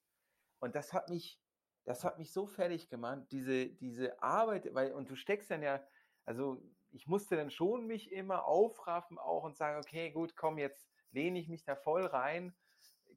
[0.58, 1.40] Und das hat mich,
[1.84, 5.82] das hat mich so fertig gemacht, diese, diese Arbeit, weil, und du steckst dann ja,
[6.24, 10.90] also ich musste dann schon mich immer aufraffen auch und sagen, okay, gut, komm, jetzt
[11.12, 12.54] lehne ich mich da voll rein,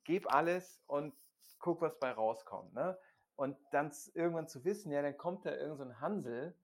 [0.03, 1.15] gebe alles und
[1.59, 2.73] guck, was bei rauskommt.
[2.73, 2.97] Ne?
[3.41, 6.55] Und dann irgendwann zu wissen, ja, dann kommt da irgend so ein Hansel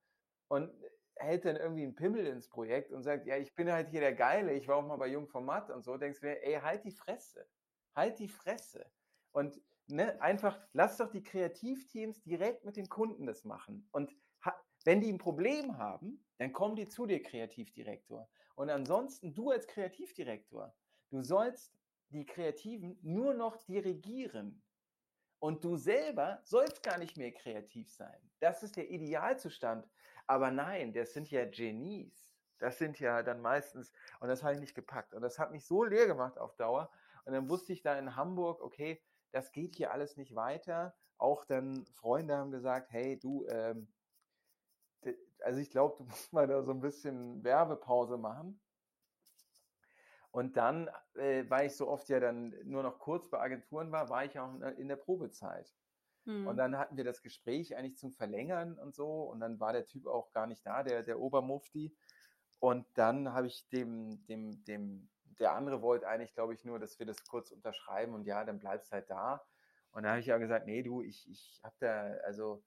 [0.47, 0.71] und
[1.15, 4.13] hält dann irgendwie einen Pimmel ins Projekt und sagt, ja, ich bin halt hier der
[4.13, 6.91] Geile, ich war auch mal bei Jung Format und so, denkst du, ey, halt die
[6.91, 7.47] Fresse.
[7.95, 8.85] Halt die Fresse.
[9.31, 13.89] Und ne, einfach, lass doch die Kreativteams direkt mit den Kunden das machen.
[13.91, 14.15] Und
[14.85, 18.29] wenn die ein Problem haben, dann kommen die zu dir, Kreativdirektor.
[18.53, 20.75] Und ansonsten, du als Kreativdirektor,
[21.09, 21.73] du sollst
[22.09, 24.61] die Kreativen nur noch dirigieren.
[25.39, 28.19] Und du selber sollst gar nicht mehr kreativ sein.
[28.39, 29.88] Das ist der Idealzustand.
[30.26, 32.36] Aber nein, das sind ja Genies.
[32.60, 35.13] Das sind ja dann meistens, und das habe ich nicht gepackt.
[35.13, 36.89] Und das hat mich so leer gemacht auf Dauer.
[37.26, 40.95] Und dann wusste ich da in Hamburg, okay, das geht hier alles nicht weiter.
[41.17, 43.88] Auch dann Freunde haben gesagt, hey, du, ähm,
[45.41, 48.60] also ich glaube, du musst mal da so ein bisschen Werbepause machen.
[50.38, 54.08] Und dann, äh, weil ich so oft ja dann nur noch kurz bei Agenturen war,
[54.10, 55.73] war ich auch in der Probezeit.
[56.26, 56.45] Mhm.
[56.45, 56.58] Und hm.
[56.58, 59.23] dann hatten wir das Gespräch eigentlich zum Verlängern und so.
[59.23, 61.97] Und dann war der Typ auch gar nicht da, der, der Obermufti.
[62.60, 67.00] Und dann habe ich dem, dem, dem, der andere wollte eigentlich, glaube ich, nur, dass
[67.00, 69.43] wir das kurz unterschreiben und ja, dann bleibst halt da.
[69.89, 72.63] Und dann habe ich ja gesagt, nee, du, ich, ich habe da, also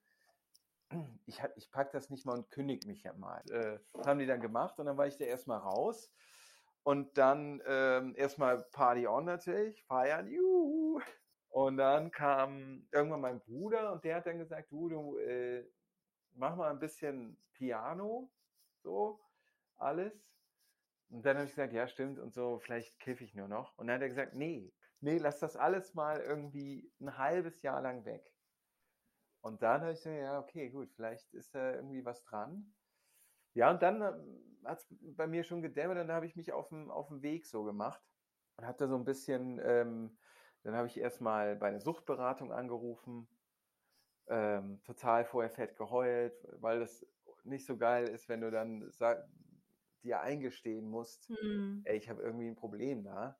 [1.25, 3.41] ich, ich packe das nicht mal und kündige mich ja mal.
[3.49, 6.11] Äh, haben die dann gemacht und dann war ich da erstmal raus.
[6.83, 10.99] Und dann ähm, erstmal Party on natürlich, feiern, juhu.
[11.49, 15.65] Und dann kam irgendwann mein Bruder und der hat dann gesagt, du, du äh,
[16.33, 18.31] mach mal ein bisschen Piano,
[18.83, 19.19] so
[19.77, 20.13] alles.
[21.09, 23.77] Und dann habe ich gesagt, ja, stimmt und so, vielleicht kiffe ich nur noch.
[23.77, 27.81] Und dann hat er gesagt, nee, nee, lass das alles mal irgendwie ein halbes Jahr
[27.81, 28.33] lang weg.
[29.41, 32.73] Und dann habe ich gesagt, ja, okay, gut, vielleicht ist da irgendwie was dran.
[33.53, 36.51] Ja, und dann ähm, hat es bei mir schon gedämmert und dann habe ich mich
[36.51, 38.01] auf dem, auf dem Weg so gemacht
[38.57, 40.17] und habe da so ein bisschen, ähm,
[40.63, 43.27] dann habe ich erstmal bei der Suchtberatung angerufen,
[44.27, 47.05] ähm, total vorher fett geheult, weil das
[47.43, 49.27] nicht so geil ist, wenn du dann sag,
[50.03, 51.81] dir eingestehen musst, mhm.
[51.85, 53.37] ey, ich habe irgendwie ein Problem da.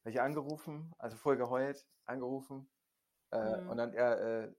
[0.00, 2.68] Habe ich angerufen, also voll geheult, angerufen
[3.30, 3.70] äh, mhm.
[3.70, 4.52] und dann, ja, äh,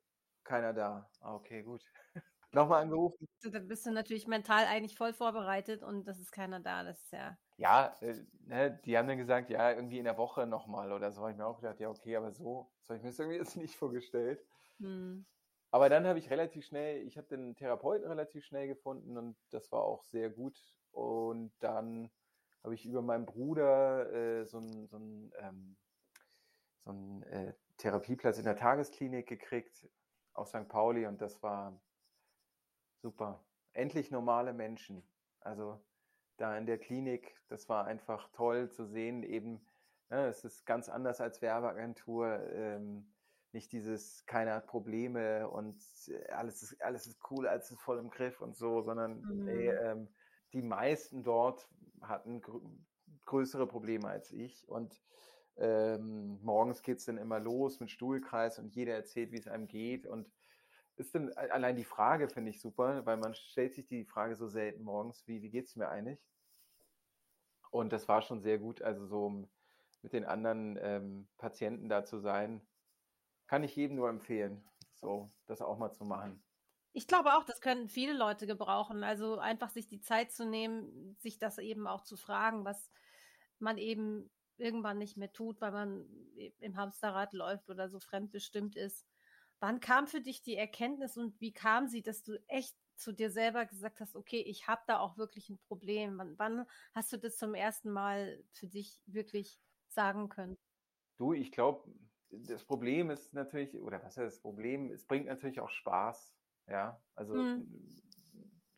[0.44, 1.10] keiner da.
[1.20, 1.84] Ah, okay, gut.
[2.54, 3.28] Nochmal angerufen.
[3.44, 6.84] Da bist du natürlich mental eigentlich voll vorbereitet und das ist keiner da.
[6.84, 7.38] Das ist ja.
[7.58, 11.22] Ja, äh, ne, die haben dann gesagt, ja, irgendwie in der Woche nochmal oder so.
[11.22, 13.38] Habe ich mir auch gedacht, ja, okay, aber so, so habe ich mir das irgendwie
[13.38, 14.44] jetzt nicht vorgestellt.
[14.80, 15.26] Hm.
[15.72, 19.72] Aber dann habe ich relativ schnell, ich habe den Therapeuten relativ schnell gefunden und das
[19.72, 20.60] war auch sehr gut.
[20.92, 22.12] Und dann
[22.64, 25.78] habe ich über meinen Bruder äh, so einen so ähm,
[26.84, 29.88] so ein, äh, Therapieplatz in der Tagesklinik gekriegt
[30.34, 30.68] auf St.
[30.68, 31.82] Pauli und das war
[33.02, 33.44] super.
[33.74, 35.04] Endlich normale Menschen.
[35.40, 35.82] Also
[36.38, 39.24] da in der Klinik, das war einfach toll zu sehen.
[39.24, 39.66] Eben,
[40.10, 42.40] ne, es ist ganz anders als Werbeagentur.
[42.54, 43.12] Ähm,
[43.54, 45.84] nicht dieses, keiner hat Probleme und
[46.30, 49.48] alles ist, alles ist cool, alles ist voll im Griff und so, sondern mhm.
[49.48, 50.08] ey, ähm,
[50.54, 51.70] die meisten dort
[52.02, 52.62] hatten gr
[53.26, 54.68] größere Probleme als ich.
[54.68, 55.02] Und
[55.58, 59.68] ähm, morgens geht es dann immer los mit Stuhlkreis und jeder erzählt, wie es einem
[59.68, 60.08] geht.
[60.08, 60.30] Und
[60.98, 64.48] ist denn allein die Frage, finde ich super, weil man stellt sich die Frage so
[64.48, 66.20] selten morgens, wie, wie geht es mir eigentlich?
[67.72, 69.48] Und das war schon sehr gut, also so
[70.02, 72.62] mit den anderen ähm, Patienten da zu sein,
[73.48, 76.44] kann ich jedem nur empfehlen, so das auch mal zu machen.
[76.94, 79.04] Ich glaube auch, das können viele Leute gebrauchen.
[79.04, 82.92] Also einfach sich die Zeit zu nehmen, sich das eben auch zu fragen, was
[83.60, 86.06] man eben irgendwann nicht mehr tut, weil man
[86.60, 89.08] im Hamsterrad läuft oder so fremdbestimmt ist.
[89.62, 93.30] Wann kam für dich die Erkenntnis und wie kam sie, dass du echt zu dir
[93.30, 96.18] selber gesagt hast, okay, ich habe da auch wirklich ein Problem?
[96.18, 100.58] Wann, wann, hast du das zum ersten Mal für dich wirklich sagen können?
[101.18, 101.94] Du, ich glaube,
[102.32, 104.92] das Problem ist natürlich, oder was ist das Problem?
[104.92, 106.36] Es bringt natürlich auch Spaß.
[106.68, 107.68] Ja, also hm.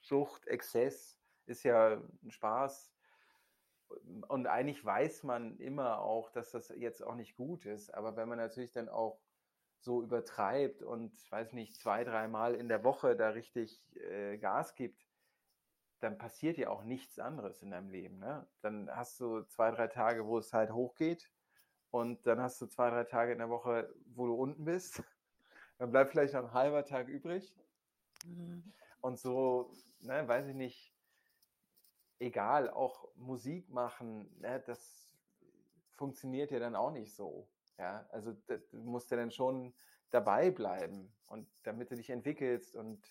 [0.01, 2.93] Sucht, Exzess ist ja ein Spaß.
[4.27, 7.93] Und eigentlich weiß man immer auch, dass das jetzt auch nicht gut ist.
[7.93, 9.21] Aber wenn man natürlich dann auch
[9.83, 15.05] so übertreibt und, weiß nicht, zwei, dreimal in der Woche da richtig äh, Gas gibt,
[15.99, 18.19] dann passiert ja auch nichts anderes in deinem Leben.
[18.19, 18.45] Ne?
[18.61, 21.29] Dann hast du zwei, drei Tage, wo es halt hochgeht
[21.91, 25.03] und dann hast du zwei, drei Tage in der Woche, wo du unten bist.
[25.79, 27.55] Dann bleibt vielleicht noch ein halber Tag übrig.
[28.25, 28.63] Mhm.
[29.01, 30.93] Und so, ne, weiß ich nicht,
[32.19, 35.13] egal, auch Musik machen, ne, das
[35.91, 37.47] funktioniert ja dann auch nicht so.
[37.77, 39.73] Ja, also du musst ja dann schon
[40.11, 43.03] dabei bleiben und damit du dich entwickelst und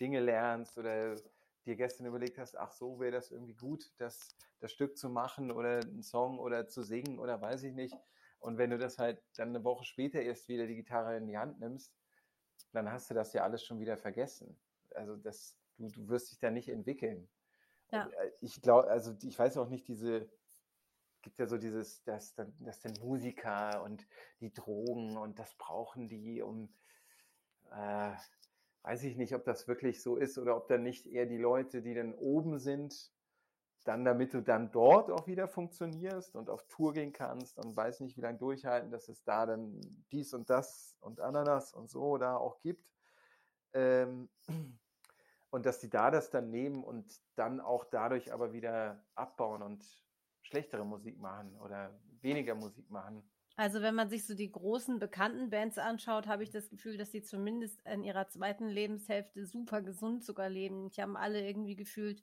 [0.00, 1.16] Dinge lernst oder
[1.64, 5.50] dir gestern überlegt hast, ach so wäre das irgendwie gut, das, das Stück zu machen
[5.50, 7.96] oder einen Song oder zu singen oder weiß ich nicht.
[8.38, 11.36] Und wenn du das halt dann eine Woche später erst wieder die Gitarre in die
[11.36, 11.94] Hand nimmst,
[12.72, 14.58] dann hast du das ja alles schon wieder vergessen.
[14.94, 17.28] Also das, du, du wirst dich da nicht entwickeln.
[17.90, 18.06] Ja.
[18.06, 20.30] Äh, ich glaube, also ich weiß auch nicht, diese,
[21.22, 24.06] gibt ja so dieses, dass dann, dass Musiker und
[24.40, 26.72] die Drogen und das brauchen die, um
[27.72, 28.12] äh,
[28.82, 31.82] weiß ich nicht, ob das wirklich so ist oder ob dann nicht eher die Leute,
[31.82, 33.12] die dann oben sind,
[33.84, 38.00] dann damit du dann dort auch wieder funktionierst und auf Tour gehen kannst und weiß
[38.00, 39.80] nicht, wie lange durchhalten, dass es da dann
[40.12, 42.84] dies und das und Ananas und so da auch gibt.
[43.72, 44.28] Ähm,
[45.50, 49.84] und dass die da das dann nehmen und dann auch dadurch aber wieder abbauen und
[50.42, 53.22] schlechtere Musik machen oder weniger Musik machen.
[53.56, 57.10] Also wenn man sich so die großen bekannten Bands anschaut, habe ich das Gefühl, dass
[57.10, 60.90] die zumindest in ihrer zweiten Lebenshälfte super gesund sogar leben.
[60.90, 62.22] Die haben alle irgendwie gefühlt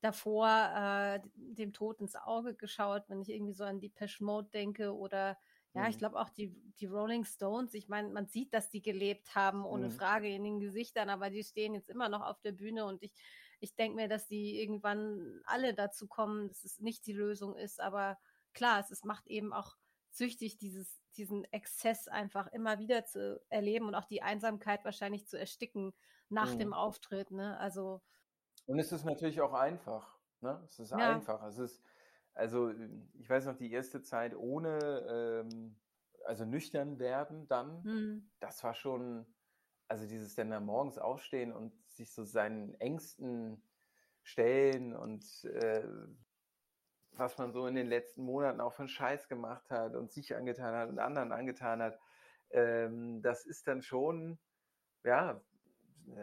[0.00, 4.48] davor äh, dem Tod ins Auge geschaut, wenn ich irgendwie so an die Pesh Mode
[4.52, 5.36] denke oder
[5.74, 5.98] ja, ich mhm.
[5.98, 9.86] glaube auch die, die Rolling Stones, ich meine, man sieht, dass die gelebt haben, ohne
[9.86, 9.92] mhm.
[9.92, 13.12] Frage in den Gesichtern, aber die stehen jetzt immer noch auf der Bühne und ich,
[13.60, 17.80] ich denke mir, dass die irgendwann alle dazu kommen, dass es nicht die Lösung ist,
[17.80, 18.18] aber
[18.52, 19.76] klar, es, es macht eben auch
[20.10, 25.38] süchtig, dieses, diesen Exzess einfach immer wieder zu erleben und auch die Einsamkeit wahrscheinlich zu
[25.38, 25.92] ersticken
[26.28, 26.58] nach mhm.
[26.58, 27.58] dem Auftritt, ne?
[27.58, 28.00] Also.
[28.66, 30.60] Und es ist natürlich auch einfach, ne?
[30.64, 31.14] Es ist ja.
[31.14, 31.42] einfach.
[31.44, 31.82] Es ist,
[32.34, 32.72] also
[33.14, 35.76] ich weiß noch, die erste Zeit ohne, ähm,
[36.24, 38.30] also nüchtern werden dann, mhm.
[38.40, 39.26] das war schon,
[39.88, 43.62] also dieses dann da morgens aufstehen und sich so seinen Ängsten
[44.22, 45.86] stellen und äh,
[47.12, 50.34] was man so in den letzten Monaten auch für einen Scheiß gemacht hat und sich
[50.34, 51.98] angetan hat und anderen angetan hat,
[52.50, 54.38] ähm, das ist dann schon,
[55.04, 55.40] ja,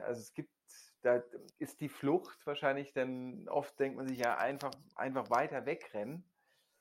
[0.03, 0.51] also es gibt
[1.01, 1.23] da
[1.59, 6.23] ist die Flucht wahrscheinlich dann oft denkt man sich ja einfach, einfach weiter wegrennen.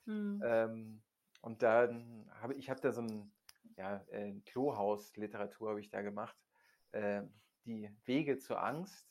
[0.05, 0.41] Mhm.
[0.43, 1.03] Ähm,
[1.41, 3.31] und dann habe ich habe da so ein
[3.77, 6.35] ja, äh, Klohaus-Literatur habe ich da gemacht.
[6.91, 7.21] Äh,
[7.67, 9.05] die Wege zur Angst,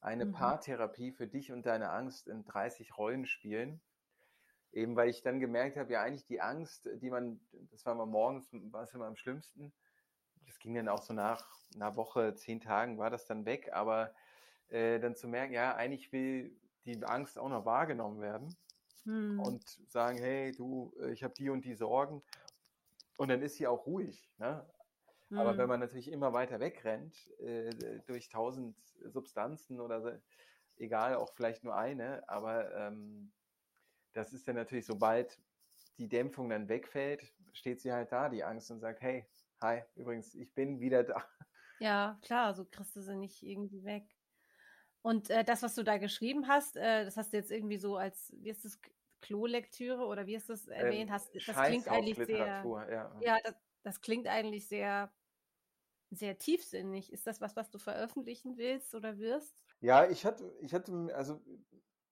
[0.00, 0.32] eine mhm.
[0.32, 3.80] Paartherapie für dich und deine Angst in 30 Rollenspielen.
[4.72, 7.40] Eben weil ich dann gemerkt habe, ja eigentlich die Angst, die man,
[7.72, 9.72] das war mal morgens, war es immer am schlimmsten.
[10.46, 14.14] Das ging dann auch so nach einer Woche, zehn Tagen war das dann weg, aber
[14.68, 18.56] äh, dann zu merken, ja, eigentlich will die Angst auch noch wahrgenommen werden
[19.04, 19.40] hm.
[19.40, 22.22] und sagen, hey, du, ich habe die und die Sorgen.
[23.16, 24.30] Und dann ist sie auch ruhig.
[24.38, 24.64] Ne?
[25.30, 25.38] Hm.
[25.38, 25.68] Aber wenn hm.
[25.68, 27.70] man natürlich immer weiter wegrennt, äh,
[28.06, 30.10] durch tausend Substanzen oder so,
[30.76, 33.32] egal, auch vielleicht nur eine, aber ähm,
[34.12, 35.40] das ist dann natürlich, sobald
[35.98, 39.26] die Dämpfung dann wegfällt, steht sie halt da, die Angst, und sagt, hey,
[39.60, 41.24] hi, übrigens, ich bin wieder da.
[41.78, 44.04] Ja, klar, so kriegst du sie nicht irgendwie weg.
[45.02, 47.96] Und äh, das, was du da geschrieben hast, äh, das hast du jetzt irgendwie so
[47.96, 48.78] als, wie ist das,
[49.20, 51.10] Klolektüre oder wie ist das ähm, erwähnt?
[51.10, 55.12] Hast, das klingt eigentlich sehr, ja, ja das, das, klingt eigentlich sehr,
[56.10, 57.12] sehr tiefsinnig.
[57.12, 59.56] Ist das was, was du veröffentlichen willst oder wirst?
[59.80, 61.40] Ja, ich hatte, ich hatte, also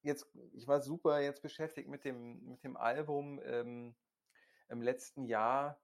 [0.02, 3.94] jetzt, ich war super jetzt beschäftigt mit dem, mit dem Album ähm,
[4.68, 5.80] im letzten Jahr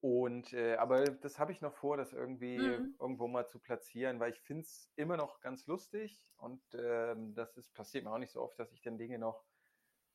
[0.00, 2.96] und äh, aber das habe ich noch vor, das irgendwie mhm.
[2.98, 7.56] irgendwo mal zu platzieren, weil ich finde es immer noch ganz lustig und ähm, das
[7.56, 9.44] ist, passiert mir auch nicht so oft, dass ich dann Dinge noch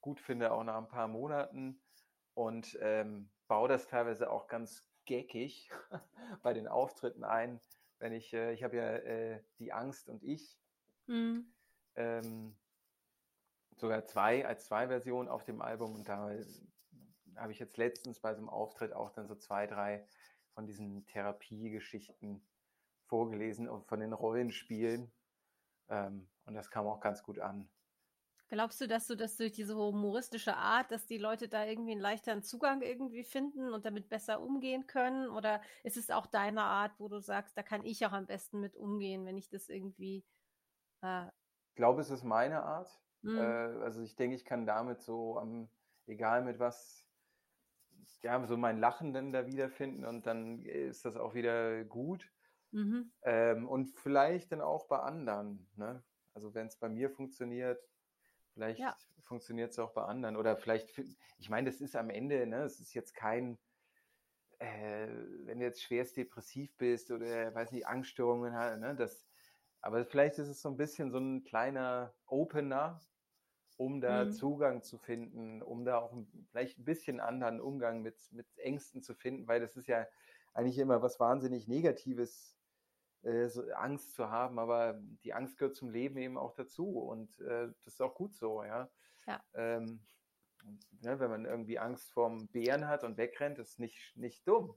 [0.02, 1.82] gut finde, auch nach ein paar Monaten
[2.34, 5.72] und ähm, baue das teilweise auch ganz geckig
[6.44, 7.60] bei den Auftritten ein.
[8.00, 10.60] Wenn ich, äh, ich habe ja äh, die Angst und ich,
[11.08, 11.52] mhm.
[11.96, 12.56] ähm,
[13.78, 16.30] sogar zwei als zwei Versionen auf dem Album und da
[17.36, 20.06] habe ich jetzt letztens bei so einem Auftritt auch dann so zwei, drei
[20.54, 22.42] von diesen Therapiegeschichten
[23.06, 25.12] vorgelesen und von den Rollenspielen.
[25.90, 27.70] Ähm, und das kam auch ganz gut an.
[28.50, 32.02] Glaubst du, dass du das durch diese humoristische Art, dass die Leute da irgendwie einen
[32.02, 35.30] leichteren Zugang irgendwie finden und damit besser umgehen können?
[35.30, 38.60] Oder ist es auch deine Art, wo du sagst, da kann ich auch am besten
[38.60, 40.24] mit umgehen, wenn ich das irgendwie.
[41.02, 41.28] Äh
[41.70, 42.90] ich glaube, es ist meine Art.
[43.22, 43.38] Mhm.
[43.38, 45.70] Äh, also ich denke, ich kann damit so, am,
[46.06, 47.08] egal mit was
[48.24, 52.30] ja, so mein Lachen dann da wiederfinden und dann ist das auch wieder gut.
[52.72, 53.12] Mhm.
[53.24, 55.68] Ähm, und vielleicht dann auch bei anderen.
[55.76, 56.04] Ne?
[56.34, 57.80] Also wenn es bei mir funktioniert,
[58.58, 58.98] vielleicht ja.
[59.22, 60.36] funktioniert es auch bei anderen.
[60.36, 60.98] Oder vielleicht,
[61.38, 63.58] ich meine, das ist am Ende, ne, es ist jetzt kein,
[64.58, 65.08] äh,
[65.44, 69.28] wenn du jetzt schwerst depressiv bist oder weiß nicht, Angststörungen hast, ne, das,
[69.82, 73.02] aber vielleicht ist es so ein bisschen so ein kleiner Opener,
[73.78, 74.32] um da mhm.
[74.32, 76.18] Zugang zu finden, um da auch
[76.50, 80.08] vielleicht ein bisschen anderen Umgang mit, mit Ängsten zu finden, weil das ist ja
[80.56, 82.57] eigentlich immer was wahnsinnig Negatives,
[83.24, 87.40] äh, so Angst zu haben, aber die Angst gehört zum Leben eben auch dazu und
[87.42, 88.90] äh, das ist auch gut so, ja.
[89.26, 89.44] ja.
[89.54, 90.02] Ähm,
[90.64, 94.76] und, ne, wenn man irgendwie Angst vorm Bären hat und wegrennt, ist nicht, nicht dumm.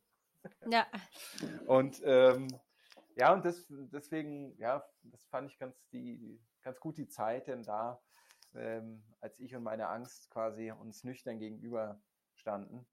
[0.67, 0.87] Ja.
[1.67, 2.49] und ähm,
[3.17, 7.63] ja, und das, deswegen, ja, das fand ich ganz, die, ganz gut die Zeit denn
[7.63, 8.01] da
[8.55, 12.01] ähm, als ich und meine Angst quasi uns nüchtern gegenüber
[12.35, 12.87] standen.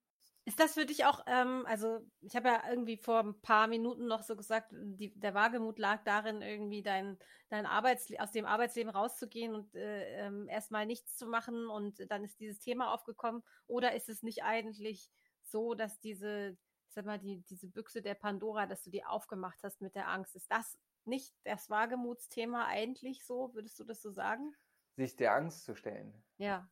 [0.48, 4.08] Ist das für dich auch, ähm, also ich habe ja irgendwie vor ein paar Minuten
[4.08, 7.20] noch so gesagt, die, der Wagemut lag darin, irgendwie dein,
[7.50, 12.24] dein Arbeits aus dem Arbeitsleben rauszugehen und äh, ähm, erstmal nichts zu machen und dann
[12.24, 13.44] ist dieses Thema aufgekommen.
[13.66, 18.68] Oder ist es nicht eigentlich so, dass diese, sag mal, die, diese Büchse der Pandora,
[18.68, 23.54] dass du die aufgemacht hast mit der Angst, ist das nicht das Wagemutsthema eigentlich so?
[23.54, 24.56] Würdest du das so sagen?
[24.96, 26.24] Sich der Angst zu stellen.
[26.38, 26.70] Ja.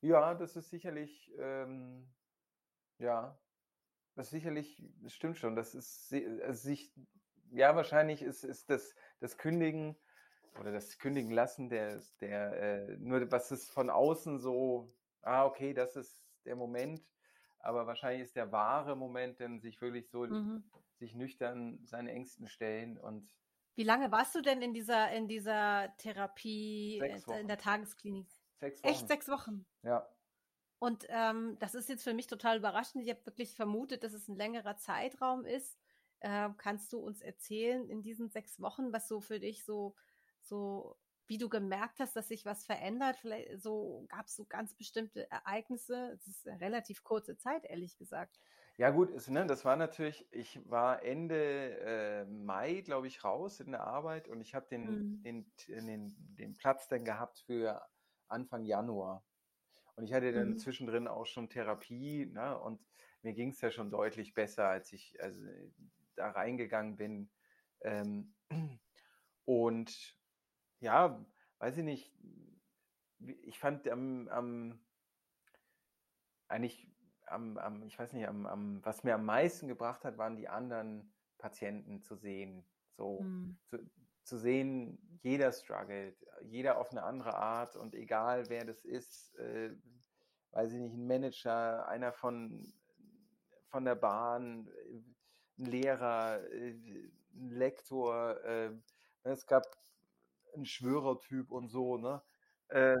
[0.00, 2.10] Ja, das ist sicherlich, ähm,
[3.00, 3.38] ja,
[4.14, 5.56] das sicherlich, das stimmt schon.
[5.56, 6.92] Das ist also sich,
[7.50, 9.96] ja, wahrscheinlich ist, ist das, das Kündigen
[10.58, 14.92] oder das Kündigen lassen, der, der, äh, nur was ist von außen so,
[15.22, 17.02] ah, okay, das ist der Moment,
[17.60, 20.64] aber wahrscheinlich ist der wahre Moment, denn sich wirklich so, mhm.
[20.98, 23.32] sich nüchtern seinen Ängsten stellen und
[23.76, 28.28] wie lange warst du denn in dieser, in dieser Therapie, in der Tagesklinik?
[28.58, 28.92] Sechs Wochen.
[28.92, 29.64] Echt sechs Wochen?
[29.82, 30.06] Ja.
[30.80, 33.04] Und ähm, das ist jetzt für mich total überraschend.
[33.04, 35.78] Ich habe wirklich vermutet, dass es ein längerer Zeitraum ist.
[36.20, 39.94] Äh, kannst du uns erzählen in diesen sechs Wochen, was so für dich so,
[40.40, 43.18] so, wie du gemerkt hast, dass sich was verändert?
[43.18, 46.12] Vielleicht so gab es so ganz bestimmte Ereignisse.
[46.14, 48.40] Es ist eine relativ kurze Zeit, ehrlich gesagt.
[48.78, 53.60] Ja gut, ist, ne, das war natürlich, ich war Ende äh, Mai, glaube ich, raus
[53.60, 55.22] in der Arbeit und ich habe den, mhm.
[55.22, 57.86] den, den, den Platz dann gehabt für
[58.28, 59.22] Anfang Januar.
[59.96, 60.58] Und ich hatte dann mhm.
[60.58, 62.80] zwischendrin auch schon Therapie ne, und
[63.22, 65.40] mir ging es ja schon deutlich besser, als ich also,
[66.16, 67.30] da reingegangen bin.
[67.82, 68.34] Ähm,
[69.44, 70.18] und
[70.80, 71.24] ja,
[71.58, 72.14] weiß ich nicht,
[73.42, 74.80] ich fand am, am
[76.48, 76.90] eigentlich
[77.26, 80.48] am, am, ich weiß nicht, am, am, was mir am meisten gebracht hat, waren die
[80.48, 82.66] anderen Patienten zu sehen.
[82.96, 83.58] So mhm.
[83.66, 83.78] zu,
[84.30, 89.70] zu sehen, jeder struggelt, jeder auf eine andere Art und egal wer das ist, äh,
[90.52, 92.72] weiß ich nicht, ein Manager, einer von,
[93.68, 94.68] von der Bahn,
[95.58, 96.70] ein Lehrer, äh,
[97.34, 98.70] ein Lektor, äh,
[99.24, 99.64] es gab
[100.54, 102.22] einen Schwörertyp und so, ne?
[102.68, 102.96] Äh,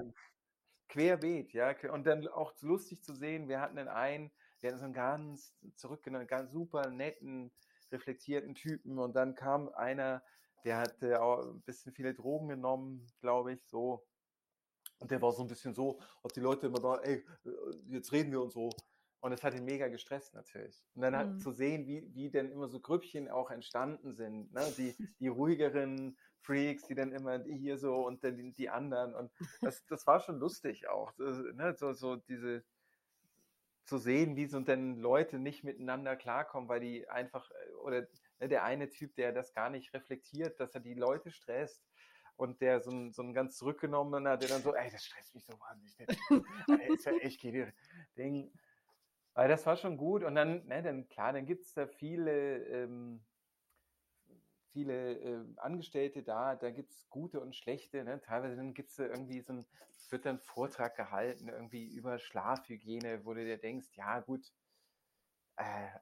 [0.88, 1.74] querbeet, ja.
[1.92, 5.54] Und dann auch lustig zu sehen, wir hatten den einen, der hatten so einen ganz
[5.76, 7.52] zurückgenommen, ganz super netten,
[7.92, 8.98] reflektierten Typen.
[8.98, 10.22] Und dann kam einer,
[10.64, 14.06] der hatte auch ein bisschen viele Drogen genommen, glaube ich, so.
[14.98, 17.24] Und der war so ein bisschen so, ob die Leute immer da, ey,
[17.88, 18.70] jetzt reden wir und so.
[19.20, 20.82] Und es hat ihn mega gestresst natürlich.
[20.94, 21.38] Und dann halt mhm.
[21.38, 24.52] zu sehen, wie, wie denn immer so Grüppchen auch entstanden sind.
[24.52, 24.72] Ne?
[24.78, 29.14] Die, die ruhigeren Freaks, die dann immer hier so und dann die, die anderen.
[29.14, 29.30] Und
[29.60, 31.12] das, das war schon lustig auch.
[31.18, 31.74] Das, ne?
[31.76, 32.64] So, so diese
[33.84, 38.06] zu sehen, wie so denn Leute nicht miteinander klarkommen, weil die einfach, äh, oder
[38.48, 41.82] der eine Typ, der das gar nicht reflektiert, dass er die Leute stresst
[42.36, 45.44] und der so ein, so ein ganz zurückgenommener, der dann so, ey, das stresst mich
[45.44, 46.18] so wahnsinnig.
[46.66, 47.42] Das ist ja echt
[48.16, 48.50] Ding.
[49.34, 50.24] Weil das war schon gut.
[50.24, 53.22] Und dann, ne, dann klar, dann gibt es da viele, ähm,
[54.72, 58.04] viele äh, Angestellte da, da gibt es gute und schlechte.
[58.04, 58.20] Ne?
[58.20, 59.66] Teilweise dann gibt es da irgendwie so ein,
[60.10, 64.50] wird dann Vortrag gehalten, irgendwie über Schlafhygiene, wo du dir denkst, ja gut,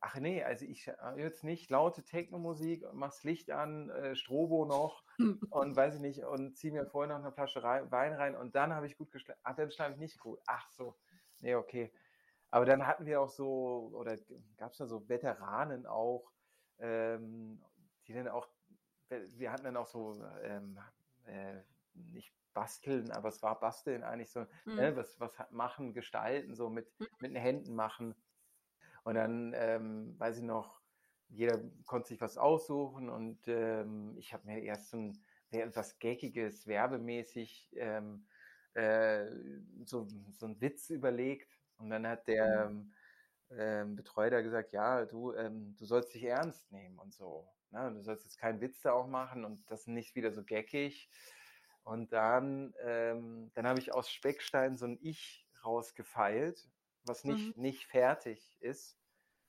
[0.01, 5.05] ach nee, also ich äh, jetzt nicht laute Techno-Musik, mach's Licht an, äh, Strobo noch
[5.51, 8.75] und weiß ich nicht, und zieh mir vorher noch eine Flasche Wein rein und dann
[8.75, 9.41] habe ich gut geschlafen.
[9.43, 10.41] Ach, dann schlafe ich nicht gut.
[10.47, 10.97] Ach so,
[11.41, 11.93] nee, okay.
[12.51, 14.17] Aber dann hatten wir auch so, oder
[14.57, 16.31] gab es da so Veteranen auch,
[16.79, 17.63] ähm,
[18.07, 18.49] die dann auch,
[19.09, 20.79] wir hatten dann auch so, ähm,
[21.27, 21.61] äh,
[21.95, 24.75] nicht basteln, aber es war basteln eigentlich so, mhm.
[24.75, 27.07] ne, was, was machen, gestalten, so mit, mhm.
[27.21, 28.15] mit den Händen machen.
[29.09, 30.83] Und dann, ähm, weiß ich noch,
[31.31, 35.19] jeder konnte sich was aussuchen und ähm, ich habe mir erst so ein
[35.51, 38.27] etwas geckiges, werbemäßig ähm,
[38.75, 39.25] äh,
[39.87, 42.93] so, so ein Witz überlegt und dann hat der mhm.
[43.53, 47.49] ähm, Betreuer da gesagt, ja, du, ähm, du sollst dich ernst nehmen und so.
[47.71, 47.91] Ne?
[47.95, 51.09] Du sollst jetzt keinen Witz da auch machen und das nicht wieder so geckig.
[51.83, 56.69] Und dann, ähm, dann habe ich aus Speckstein so ein Ich rausgefeilt,
[57.09, 57.63] was nicht, mhm.
[57.63, 58.99] nicht fertig ist,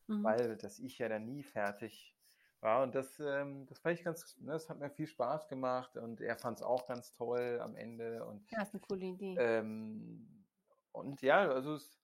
[0.07, 0.23] mhm.
[0.23, 2.15] weil das Ich ja dann nie fertig
[2.61, 2.83] war.
[2.83, 6.21] Und das, ähm, das fand ich ganz, ne, das hat mir viel Spaß gemacht und
[6.21, 8.25] er fand es auch ganz toll am Ende.
[8.25, 9.35] Und, ja, ist eine coole Idee.
[9.37, 10.45] Ähm,
[10.91, 11.99] und ja, also es,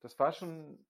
[0.00, 0.84] das war schon,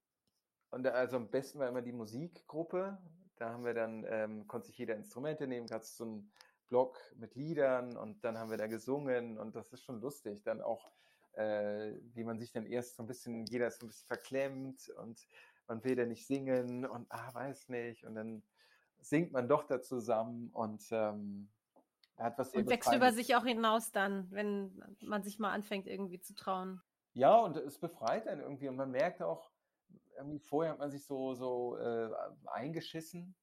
[0.71, 2.97] und also am besten war immer die Musikgruppe.
[3.37, 6.31] Da haben wir dann, ähm, konnte sich jeder Instrumente nehmen, gab es so einen
[6.67, 10.43] Block mit Liedern und dann haben wir da gesungen und das ist schon lustig.
[10.43, 10.91] Dann auch,
[11.35, 14.89] äh, wie man sich dann erst so ein bisschen, jeder ist so ein bisschen verklemmt
[15.01, 15.27] und
[15.67, 18.05] man will ja nicht singen und ah, weiß nicht.
[18.05, 18.43] Und dann
[18.99, 21.49] singt man doch da zusammen und ähm,
[22.17, 26.21] hat was Und wächst über sich auch hinaus dann, wenn man sich mal anfängt, irgendwie
[26.21, 26.81] zu trauen.
[27.13, 28.67] Ja, und es befreit einen irgendwie.
[28.67, 29.49] Und man merkt auch,
[30.17, 32.09] irgendwie vorher hat man sich so, so äh,
[32.45, 33.35] eingeschissen.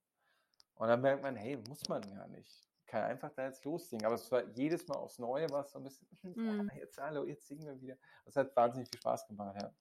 [0.74, 2.71] Und dann merkt man, hey, muss man ja nicht.
[2.92, 4.04] Kann einfach da jetzt lossingen.
[4.04, 6.68] Aber es war jedes Mal aufs Neue war es so ein bisschen, mm.
[6.68, 7.96] ja, jetzt hallo, jetzt singen wir wieder.
[8.26, 9.72] Das hat wahnsinnig viel Spaß gemacht, ja.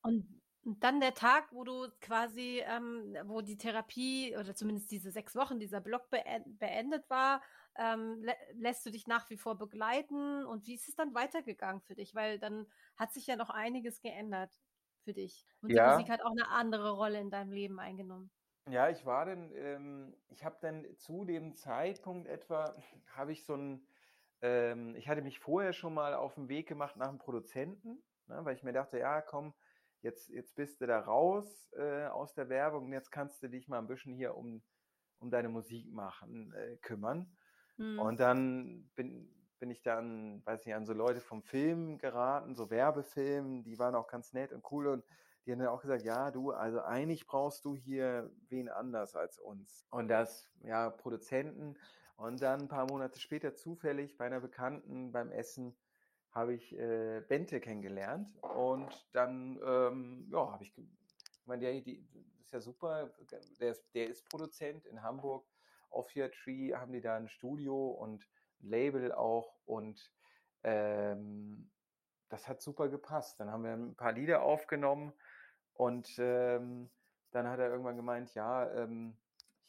[0.00, 5.10] Und Und dann der Tag, wo du quasi, ähm, wo die Therapie oder zumindest diese
[5.10, 7.42] sechs Wochen, dieser Block beendet war,
[7.76, 11.82] ähm, lä lässt du dich nach wie vor begleiten und wie ist es dann weitergegangen
[11.82, 12.14] für dich?
[12.14, 12.66] Weil dann
[12.96, 14.58] hat sich ja noch einiges geändert
[15.04, 15.46] für dich.
[15.60, 15.84] Und ja.
[15.84, 18.30] die Musik hat auch eine andere Rolle in deinem Leben eingenommen.
[18.68, 22.74] Ja, ich war dann, ähm, ich habe dann zu dem Zeitpunkt etwa,
[23.14, 23.86] habe ich so ein,
[24.42, 28.44] ähm, ich hatte mich vorher schon mal auf den Weg gemacht nach einem Produzenten, ne,
[28.44, 29.54] weil ich mir dachte, ja, komm,
[30.02, 33.66] jetzt, jetzt bist du da raus äh, aus der Werbung und jetzt kannst du dich
[33.68, 34.62] mal ein bisschen hier um,
[35.18, 37.36] um deine Musik machen, äh, kümmern.
[37.76, 37.98] Mhm.
[37.98, 42.70] Und dann bin, bin ich dann, weiß nicht, an so Leute vom Film geraten, so
[42.70, 45.04] Werbefilmen, die waren auch ganz nett und cool und
[45.44, 49.38] die haben dann auch gesagt, ja, du, also eigentlich brauchst du hier wen anders als
[49.38, 49.86] uns.
[49.90, 51.76] Und das, ja, Produzenten.
[52.16, 55.74] Und dann ein paar Monate später zufällig bei einer Bekannten beim Essen
[56.32, 62.06] habe ich äh, Bente kennengelernt und dann, ähm, ja, habe ich, ich meine, der, die,
[62.44, 63.10] ist ja super,
[63.60, 65.46] der ist, der ist Produzent in Hamburg,
[65.90, 68.28] Offia Tree haben die da ein Studio und
[68.60, 70.12] Label auch und
[70.62, 71.70] ähm,
[72.28, 73.40] das hat super gepasst.
[73.40, 75.12] Dann haben wir ein paar Lieder aufgenommen
[75.80, 76.90] und ähm,
[77.30, 79.16] dann hat er irgendwann gemeint, ja, ähm,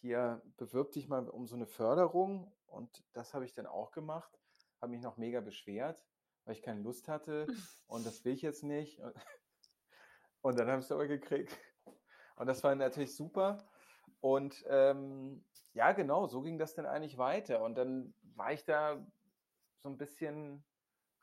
[0.02, 2.52] hier bewirb dich mal um so eine Förderung.
[2.68, 4.38] Und das habe ich dann auch gemacht,
[4.82, 6.04] habe mich noch mega beschwert,
[6.44, 7.48] weil ich keine Lust hatte
[7.88, 9.00] und das will ich jetzt nicht.
[10.42, 11.58] Und dann habe ich es aber gekriegt.
[12.36, 13.60] Und das war natürlich super.
[14.20, 17.62] Und ähm, ja, genau, so ging das dann eigentlich weiter.
[17.62, 19.02] Und dann war ich da
[19.78, 20.66] so ein bisschen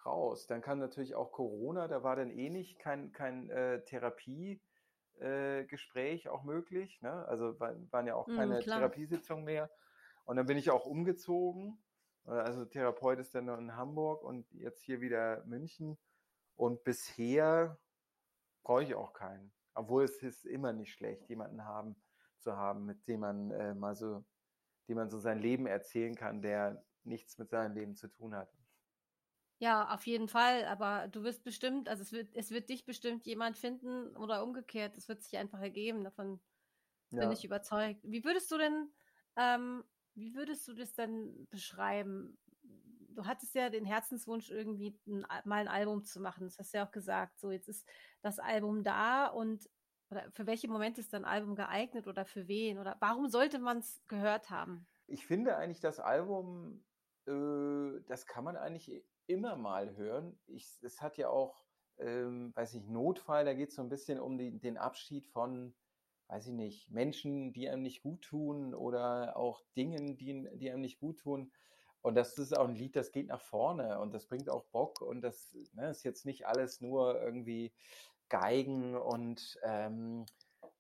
[0.07, 0.47] raus.
[0.47, 4.62] Dann kam natürlich auch Corona, da war dann eh nicht kein, kein äh, Therapie
[5.20, 7.00] äh, Gespräch auch möglich.
[7.02, 7.26] Ne?
[7.26, 9.70] Also waren ja auch mhm, keine mm, Therapiesitzungen mehr.
[10.24, 11.82] Und dann bin ich auch umgezogen.
[12.26, 15.98] Äh, also Therapeut ist dann noch in Hamburg und jetzt hier wieder München.
[16.56, 17.78] Und bisher
[18.62, 19.52] brauche ich auch keinen.
[19.74, 21.96] Obwohl es ist immer nicht schlecht, jemanden haben
[22.40, 24.24] zu haben, mit dem man äh, mal so,
[24.88, 28.52] dem man so sein Leben erzählen kann, der nichts mit seinem Leben zu tun hat.
[29.61, 33.26] Ja, auf jeden Fall, aber du wirst bestimmt, also es wird, es wird dich bestimmt
[33.26, 36.40] jemand finden oder umgekehrt, es wird sich einfach ergeben, davon
[37.11, 37.20] ja.
[37.20, 38.00] bin ich überzeugt.
[38.04, 38.92] Wie würdest du denn,
[39.36, 39.84] ähm,
[40.14, 42.38] wie würdest du das denn beschreiben?
[43.14, 46.44] Du hattest ja den Herzenswunsch, irgendwie ein, mal ein Album zu machen.
[46.44, 47.40] Das hast du ja auch gesagt.
[47.40, 47.88] So, jetzt ist
[48.22, 49.68] das Album da und
[50.11, 52.78] oder für welche Momente ist dein Album geeignet oder für wen?
[52.78, 54.86] Oder warum sollte man es gehört haben?
[55.06, 56.84] Ich finde eigentlich das Album,
[57.26, 60.38] äh, das kann man eigentlich immer mal hören.
[60.46, 61.64] Ich, es hat ja auch,
[61.98, 65.74] ähm, weiß ich, Notfall, da geht es so ein bisschen um die, den Abschied von,
[66.28, 70.82] weiß ich nicht, Menschen, die einem nicht gut tun oder auch Dingen, die, die einem
[70.82, 71.52] nicht gut tun.
[72.00, 75.00] Und das ist auch ein Lied, das geht nach vorne und das bringt auch Bock
[75.00, 77.72] und das ne, ist jetzt nicht alles nur irgendwie
[78.28, 80.24] Geigen und ähm,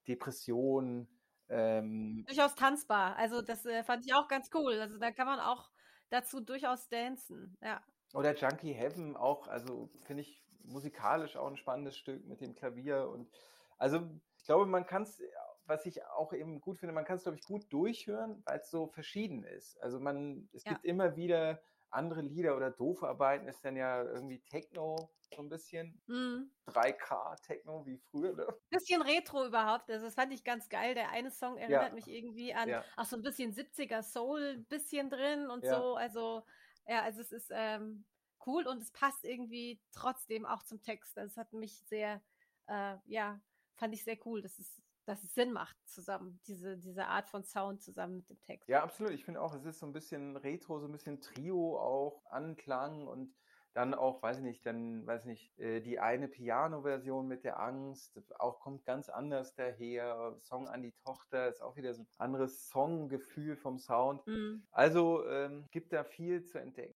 [0.06, 1.08] Depression.
[1.48, 2.24] Ähm.
[2.26, 3.16] Durchaus tanzbar.
[3.16, 4.80] Also das äh, fand ich auch ganz cool.
[4.80, 5.70] Also da kann man auch
[6.10, 7.56] dazu durchaus dancen.
[7.62, 7.82] Ja.
[8.14, 13.08] Oder Junkie Heaven auch, also finde ich musikalisch auch ein spannendes Stück mit dem Klavier
[13.08, 13.30] und
[13.78, 15.22] also ich glaube, man kann es,
[15.66, 18.70] was ich auch eben gut finde, man kann es glaube ich gut durchhören, weil es
[18.70, 19.80] so verschieden ist.
[19.82, 20.72] Also man, es ja.
[20.72, 25.48] gibt immer wieder andere Lieder oder doofe Arbeiten ist dann ja irgendwie Techno so ein
[25.48, 26.00] bisschen.
[26.06, 26.50] Mhm.
[26.68, 28.46] 3K Techno wie früher, ne?
[28.70, 29.90] Bisschen Retro überhaupt.
[29.90, 30.94] Also das fand ich ganz geil.
[30.94, 31.94] Der eine Song erinnert ja.
[31.94, 32.84] mich irgendwie an ja.
[32.96, 35.78] auch so ein bisschen 70er Soul, bisschen drin und ja.
[35.78, 35.96] so.
[35.96, 36.42] Also
[36.88, 38.04] ja, also es ist ähm,
[38.46, 41.16] cool und es passt irgendwie trotzdem auch zum Text.
[41.18, 42.22] Also es hat mich sehr,
[42.66, 43.40] äh, ja,
[43.76, 47.44] fand ich sehr cool, dass es, dass es Sinn macht zusammen, diese, diese Art von
[47.44, 48.68] Sound zusammen mit dem Text.
[48.68, 49.12] Ja, absolut.
[49.12, 53.06] Ich finde auch, es ist so ein bisschen Retro, so ein bisschen Trio auch, Anklang
[53.06, 53.34] und
[53.74, 57.60] dann auch, weiß ich nicht, dann, weiß ich nicht, äh, die eine Piano-Version mit der
[57.60, 60.36] Angst, auch kommt ganz anders daher.
[60.40, 64.26] Song an die Tochter ist auch wieder so ein anderes Songgefühl vom Sound.
[64.26, 64.66] Mhm.
[64.70, 66.94] Also ähm, gibt da viel zu entdecken.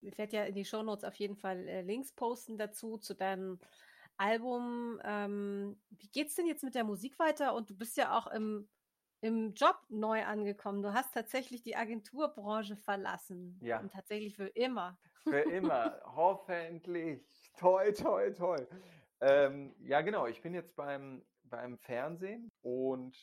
[0.00, 3.58] Ich werde ja in die Shownotes auf jeden Fall äh, Links posten dazu, zu deinem
[4.16, 5.00] Album.
[5.02, 7.54] Ähm, wie geht's denn jetzt mit der Musik weiter?
[7.54, 8.68] Und du bist ja auch im,
[9.24, 10.82] im Job neu angekommen.
[10.82, 13.58] Du hast tatsächlich die Agenturbranche verlassen.
[13.62, 13.80] Ja.
[13.80, 14.98] Und tatsächlich für immer.
[15.22, 15.98] Für immer.
[16.04, 17.24] Hoffentlich.
[17.56, 18.68] Toll, toll, toll.
[19.22, 20.26] Ähm, ja, genau.
[20.26, 23.16] Ich bin jetzt beim, beim Fernsehen und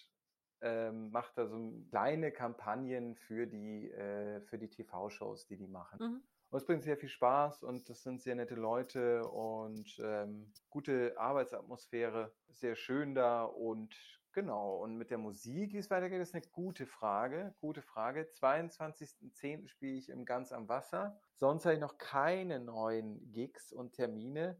[0.61, 5.99] ähm, mache da so kleine Kampagnen für die, äh, für die TV-Shows, die die machen.
[5.99, 6.23] Mhm.
[6.49, 11.13] Und es bringt sehr viel Spaß und das sind sehr nette Leute und ähm, gute
[11.17, 13.95] Arbeitsatmosphäre, sehr schön da und
[14.33, 17.53] Genau, und mit der Musik, wie es weitergeht, ist eine gute Frage.
[17.59, 18.21] Gute Frage.
[18.21, 19.67] 22.10.
[19.67, 21.19] spiele ich im Ganz am Wasser.
[21.35, 24.57] Sonst habe ich noch keine neuen Gigs und Termine.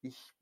[0.00, 0.32] Ich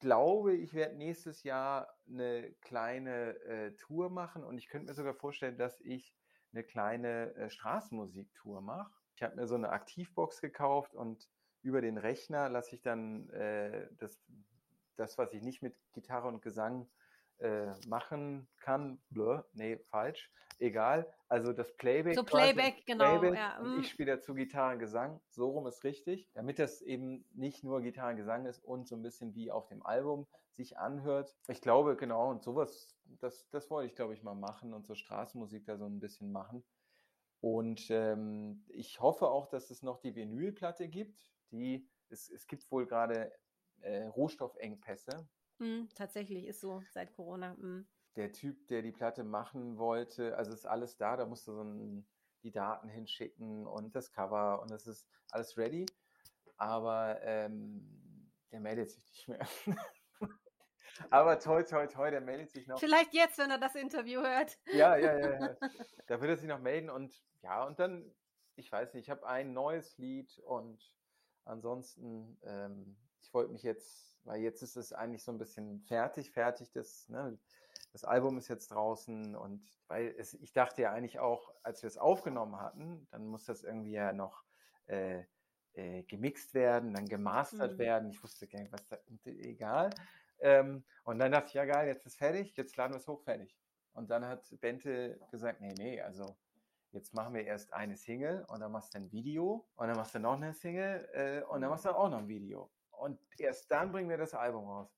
[0.00, 5.14] glaube, ich werde nächstes Jahr eine kleine äh, Tour machen und ich könnte mir sogar
[5.14, 6.12] vorstellen, dass ich
[6.52, 8.92] eine kleine äh, Straßenmusiktour mache.
[9.14, 11.28] Ich habe mir so eine Aktivbox gekauft und
[11.62, 14.20] über den Rechner lasse ich dann äh, das,
[14.96, 16.88] das, was ich nicht mit Gitarre und Gesang
[17.38, 19.00] äh, machen kann.
[19.10, 20.30] Blö, nee, falsch.
[20.58, 21.12] Egal.
[21.28, 22.14] Also das Playback.
[22.14, 23.18] So Playback, genau.
[23.18, 23.58] Playback, ja.
[23.58, 23.80] und mm.
[23.80, 25.20] ich spiele dazu Gitarre Gesang.
[25.30, 26.30] So rum ist richtig.
[26.34, 29.84] Damit das eben nicht nur Gitarre Gesang ist und so ein bisschen wie auf dem
[29.84, 31.36] Album sich anhört.
[31.48, 34.94] Ich glaube, genau, und sowas, das, das wollte ich, glaube ich, mal machen und so
[34.94, 36.64] Straßenmusik da so ein bisschen machen.
[37.40, 41.30] Und ähm, ich hoffe auch, dass es noch die Vinylplatte gibt.
[41.50, 43.32] Die, es, es gibt wohl gerade
[43.80, 45.28] äh, Rohstoffengpässe.
[45.64, 47.54] Mm, tatsächlich ist so seit Corona.
[47.54, 47.86] Mm.
[48.16, 52.06] Der Typ, der die Platte machen wollte, also ist alles da, da musste so ein,
[52.42, 55.86] die Daten hinschicken und das Cover und das ist alles ready.
[56.56, 59.46] Aber ähm, der meldet sich nicht mehr.
[61.10, 62.78] Aber toi, toi, toi, der meldet sich noch.
[62.78, 64.56] Vielleicht jetzt, wenn er das Interview hört.
[64.72, 65.56] Ja, ja, ja, ja.
[66.06, 68.14] Da wird er sich noch melden und ja, und dann,
[68.56, 70.94] ich weiß nicht, ich habe ein neues Lied und
[71.44, 76.30] ansonsten, ähm, ich wollte mich jetzt, weil jetzt ist es eigentlich so ein bisschen fertig,
[76.32, 77.38] fertig, das, ne,
[77.92, 81.88] das Album ist jetzt draußen und weil es, ich dachte ja eigentlich auch, als wir
[81.88, 84.44] es aufgenommen hatten, dann muss das irgendwie ja noch
[84.86, 85.24] äh,
[85.74, 87.78] äh, gemixt werden, dann gemastert Mhm.
[87.78, 88.10] werden.
[88.10, 89.90] Ich wusste gar nicht, was da, egal.
[90.40, 93.22] Ähm, und dann dachte ich, ja geil, jetzt ist fertig, jetzt laden wir es hoch,
[93.22, 93.56] fertig.
[93.92, 96.36] Und dann hat Bente gesagt, nee, nee, also
[96.90, 100.14] jetzt machen wir erst eine Single und dann machst du ein Video und dann machst
[100.14, 102.73] du noch eine Single äh, und dann machst du auch noch ein Video.
[102.98, 104.88] Und erst dann bringen wir das Album raus.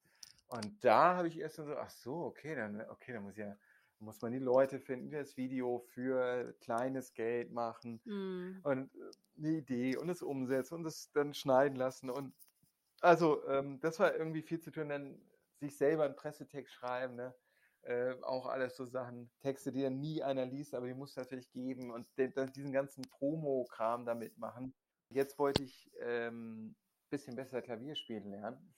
[0.49, 3.57] Und da habe ich erst so, ach so, okay, dann, okay, dann muss ja,
[3.99, 8.61] muss man die Leute finden, die das Video für kleines Geld machen Mm.
[8.63, 12.11] und äh, eine Idee und es umsetzen und es dann schneiden lassen.
[12.11, 12.35] Und
[13.01, 15.21] also ähm, das war irgendwie viel zu tun, dann
[15.61, 17.35] sich selber einen Pressetext schreiben, ne?
[17.83, 21.17] Äh, auch alles so Sachen, Texte, die dann nie einer liest, aber die muss es
[21.17, 24.75] natürlich geben und den, diesen ganzen Promo-Kram damit machen.
[25.09, 26.75] Jetzt wollte ich ähm,
[27.17, 28.75] bisschen besser Klavier spielen lernen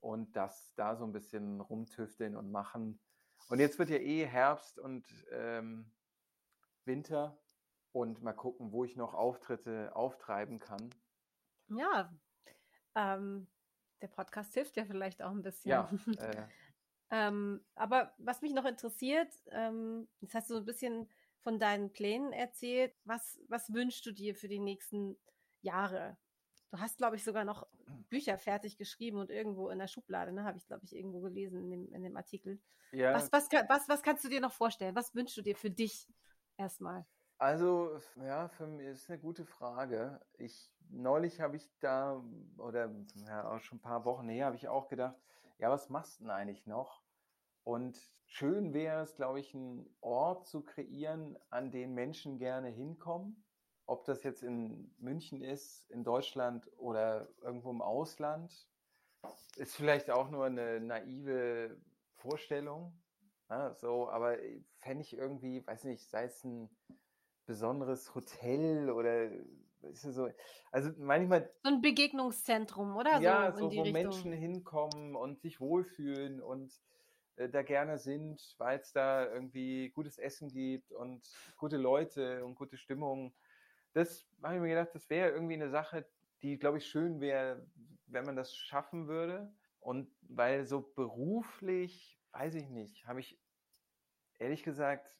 [0.00, 3.00] und das da so ein bisschen rumtüfteln und machen.
[3.48, 5.92] Und jetzt wird ja eh Herbst und ähm,
[6.84, 7.38] Winter
[7.92, 10.90] und mal gucken, wo ich noch Auftritte auftreiben kann.
[11.68, 12.12] Ja,
[12.96, 13.46] ähm,
[14.02, 15.70] der Podcast hilft ja vielleicht auch ein bisschen.
[15.70, 16.48] Ja, äh,
[17.12, 21.08] Ähm, aber was mich noch interessiert, ähm, jetzt hast du so ein bisschen
[21.40, 22.94] von deinen Plänen erzählt.
[23.04, 25.16] Was, was wünschst du dir für die nächsten
[25.60, 26.18] Jahre?
[26.70, 27.66] Du hast, glaube ich, sogar noch
[28.08, 30.44] Bücher fertig geschrieben und irgendwo in der Schublade, ne?
[30.44, 32.60] Habe ich, glaube ich, irgendwo gelesen in dem, in dem Artikel.
[32.92, 34.94] ja, Was, was, was, was kannst du dir noch vorstellen?
[34.94, 36.08] Was wünschst du dir für dich
[36.56, 37.06] erstmal?
[37.40, 40.20] also ja, für mich ist eine gute Frage.
[40.36, 42.22] Ich neulich habe ich da
[42.58, 45.16] oder ja, auch schon ein paar Wochen her habe ich auch gedacht,
[45.58, 47.02] ja, was machst du denn eigentlich noch?
[47.64, 53.42] Und schön wäre es, glaube ich, einen Ort zu kreieren, an den Menschen gerne hinkommen.
[53.90, 58.68] Ob das jetzt in München ist, in Deutschland oder irgendwo im Ausland,
[59.56, 61.76] ist vielleicht auch nur eine naive
[62.14, 62.92] Vorstellung.
[63.48, 64.36] Ja, so, aber
[64.78, 66.70] fände ich irgendwie, weiß nicht, sei es ein
[67.46, 69.28] besonderes Hotel oder
[69.82, 70.28] ist so,
[70.70, 73.20] also manchmal So ein Begegnungszentrum, oder?
[73.20, 73.92] ja, so so, wo Richtung.
[73.92, 76.72] Menschen hinkommen und sich wohlfühlen und
[77.34, 82.54] äh, da gerne sind, weil es da irgendwie gutes Essen gibt und gute Leute und
[82.54, 83.34] gute Stimmung.
[83.92, 86.06] Das habe ich mir gedacht, das wäre irgendwie eine Sache,
[86.42, 87.66] die, glaube ich, schön wäre,
[88.06, 89.52] wenn man das schaffen würde.
[89.80, 93.40] Und weil so beruflich, weiß ich nicht, habe ich
[94.38, 95.18] ehrlich gesagt,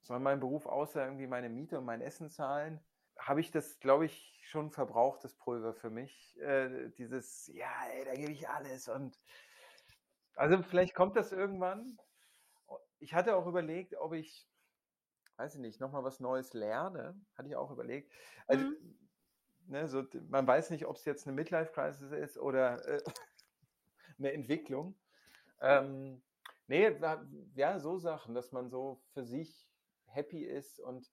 [0.00, 2.80] soll mein Beruf außer irgendwie meine Miete und mein Essen zahlen,
[3.18, 6.38] habe ich das, glaube ich, schon verbrauchtes Pulver für mich.
[6.40, 9.20] Äh, dieses, ja, ey, da gebe ich alles und
[10.34, 11.98] also vielleicht kommt das irgendwann.
[12.98, 14.49] Ich hatte auch überlegt, ob ich,
[15.40, 17.18] weiß ich nicht, nochmal was Neues lerne.
[17.34, 18.12] Hatte ich auch überlegt.
[18.46, 18.98] Also, Mhm.
[19.68, 23.02] ne, so, man weiß nicht, ob es jetzt eine Midlife-Crisis ist oder äh,
[24.18, 24.94] eine Entwicklung.
[25.62, 26.22] Ähm,
[26.66, 26.94] nee,
[27.54, 29.70] ja, so Sachen, dass man so für sich
[30.04, 31.10] happy ist und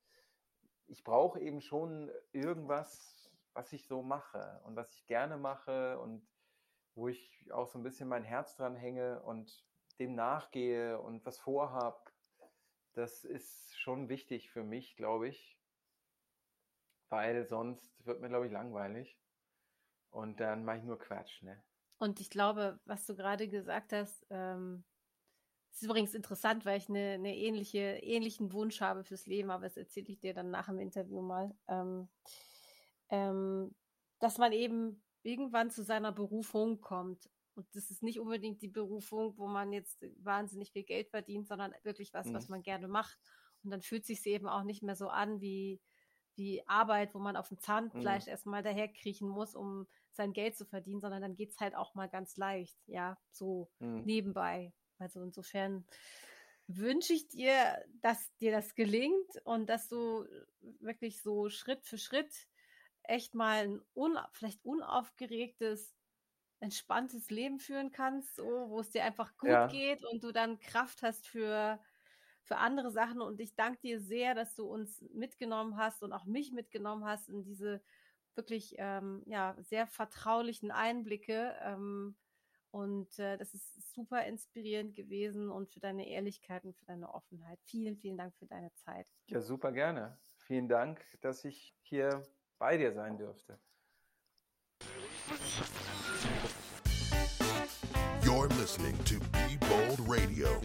[0.87, 6.27] ich brauche eben schon irgendwas, was ich so mache und was ich gerne mache und
[6.95, 9.65] wo ich auch so ein bisschen mein Herz dran hänge und
[9.99, 12.06] dem nachgehe und was vorhab.
[12.97, 15.55] Das ist schon wichtig für mich, glaube ich,
[17.09, 19.21] weil sonst wird mir, glaube ich, langweilig
[20.09, 21.63] und dann mache ich nur Quatsch, ne?
[21.99, 24.83] Und ich glaube, was du gerade gesagt hast, ähm,
[25.71, 29.77] ist übrigens interessant, weil ich eine, eine ähnliche, ähnlichen Wunsch habe fürs Leben, aber das
[29.77, 31.55] erzähle ich dir dann nach dem Interview mal.
[31.67, 32.09] Ähm,
[33.09, 33.75] ähm,
[34.17, 39.37] dass man eben irgendwann zu seiner Berufung kommt Und das ist nicht unbedingt die Berufung,
[39.37, 42.33] wo man jetzt wahnsinnig viel Geld verdient, sondern wirklich was, mhm.
[42.33, 43.17] was man gerne macht.
[43.63, 45.81] Und dann fühlt sich eben auch nicht mehr so an wie,
[46.35, 48.31] wie Arbeit, wo man auf dem Zahnfleisch mhm.
[48.31, 52.07] erstmal daherkriechen muss, um sein Geld zu verdienen, sondern dann geht es halt auch mal
[52.07, 54.03] ganz leicht, ja, so mhm.
[54.05, 54.71] nebenbei.
[54.99, 55.85] Also insofern
[56.67, 60.25] wünsche ich dir, dass dir das gelingt und dass du
[60.79, 62.47] wirklich so Schritt für Schritt
[63.03, 65.95] echt mal ein un vielleicht unaufgeregtes,
[66.59, 69.67] entspanntes Leben führen kannst, so, wo es dir einfach gut ja.
[69.67, 71.79] geht und du dann Kraft hast für,
[72.43, 73.21] für andere Sachen.
[73.21, 77.29] Und ich danke dir sehr, dass du uns mitgenommen hast und auch mich mitgenommen hast
[77.29, 77.81] in diese
[78.35, 81.55] wirklich ähm, ja, sehr vertraulichen Einblicke.
[81.61, 82.15] Ähm,
[82.71, 87.59] und äh, das ist super inspirierend gewesen und für deine Ehrlichkeit und für deine Offenheit.
[87.63, 89.07] Vielen, vielen Dank für deine Zeit.
[89.27, 90.17] Ja, super gerne.
[90.37, 92.23] Vielen Dank, dass ich hier
[92.59, 93.59] bei dir sein dürfte.
[98.67, 100.59] Listening to Be Bold Radio.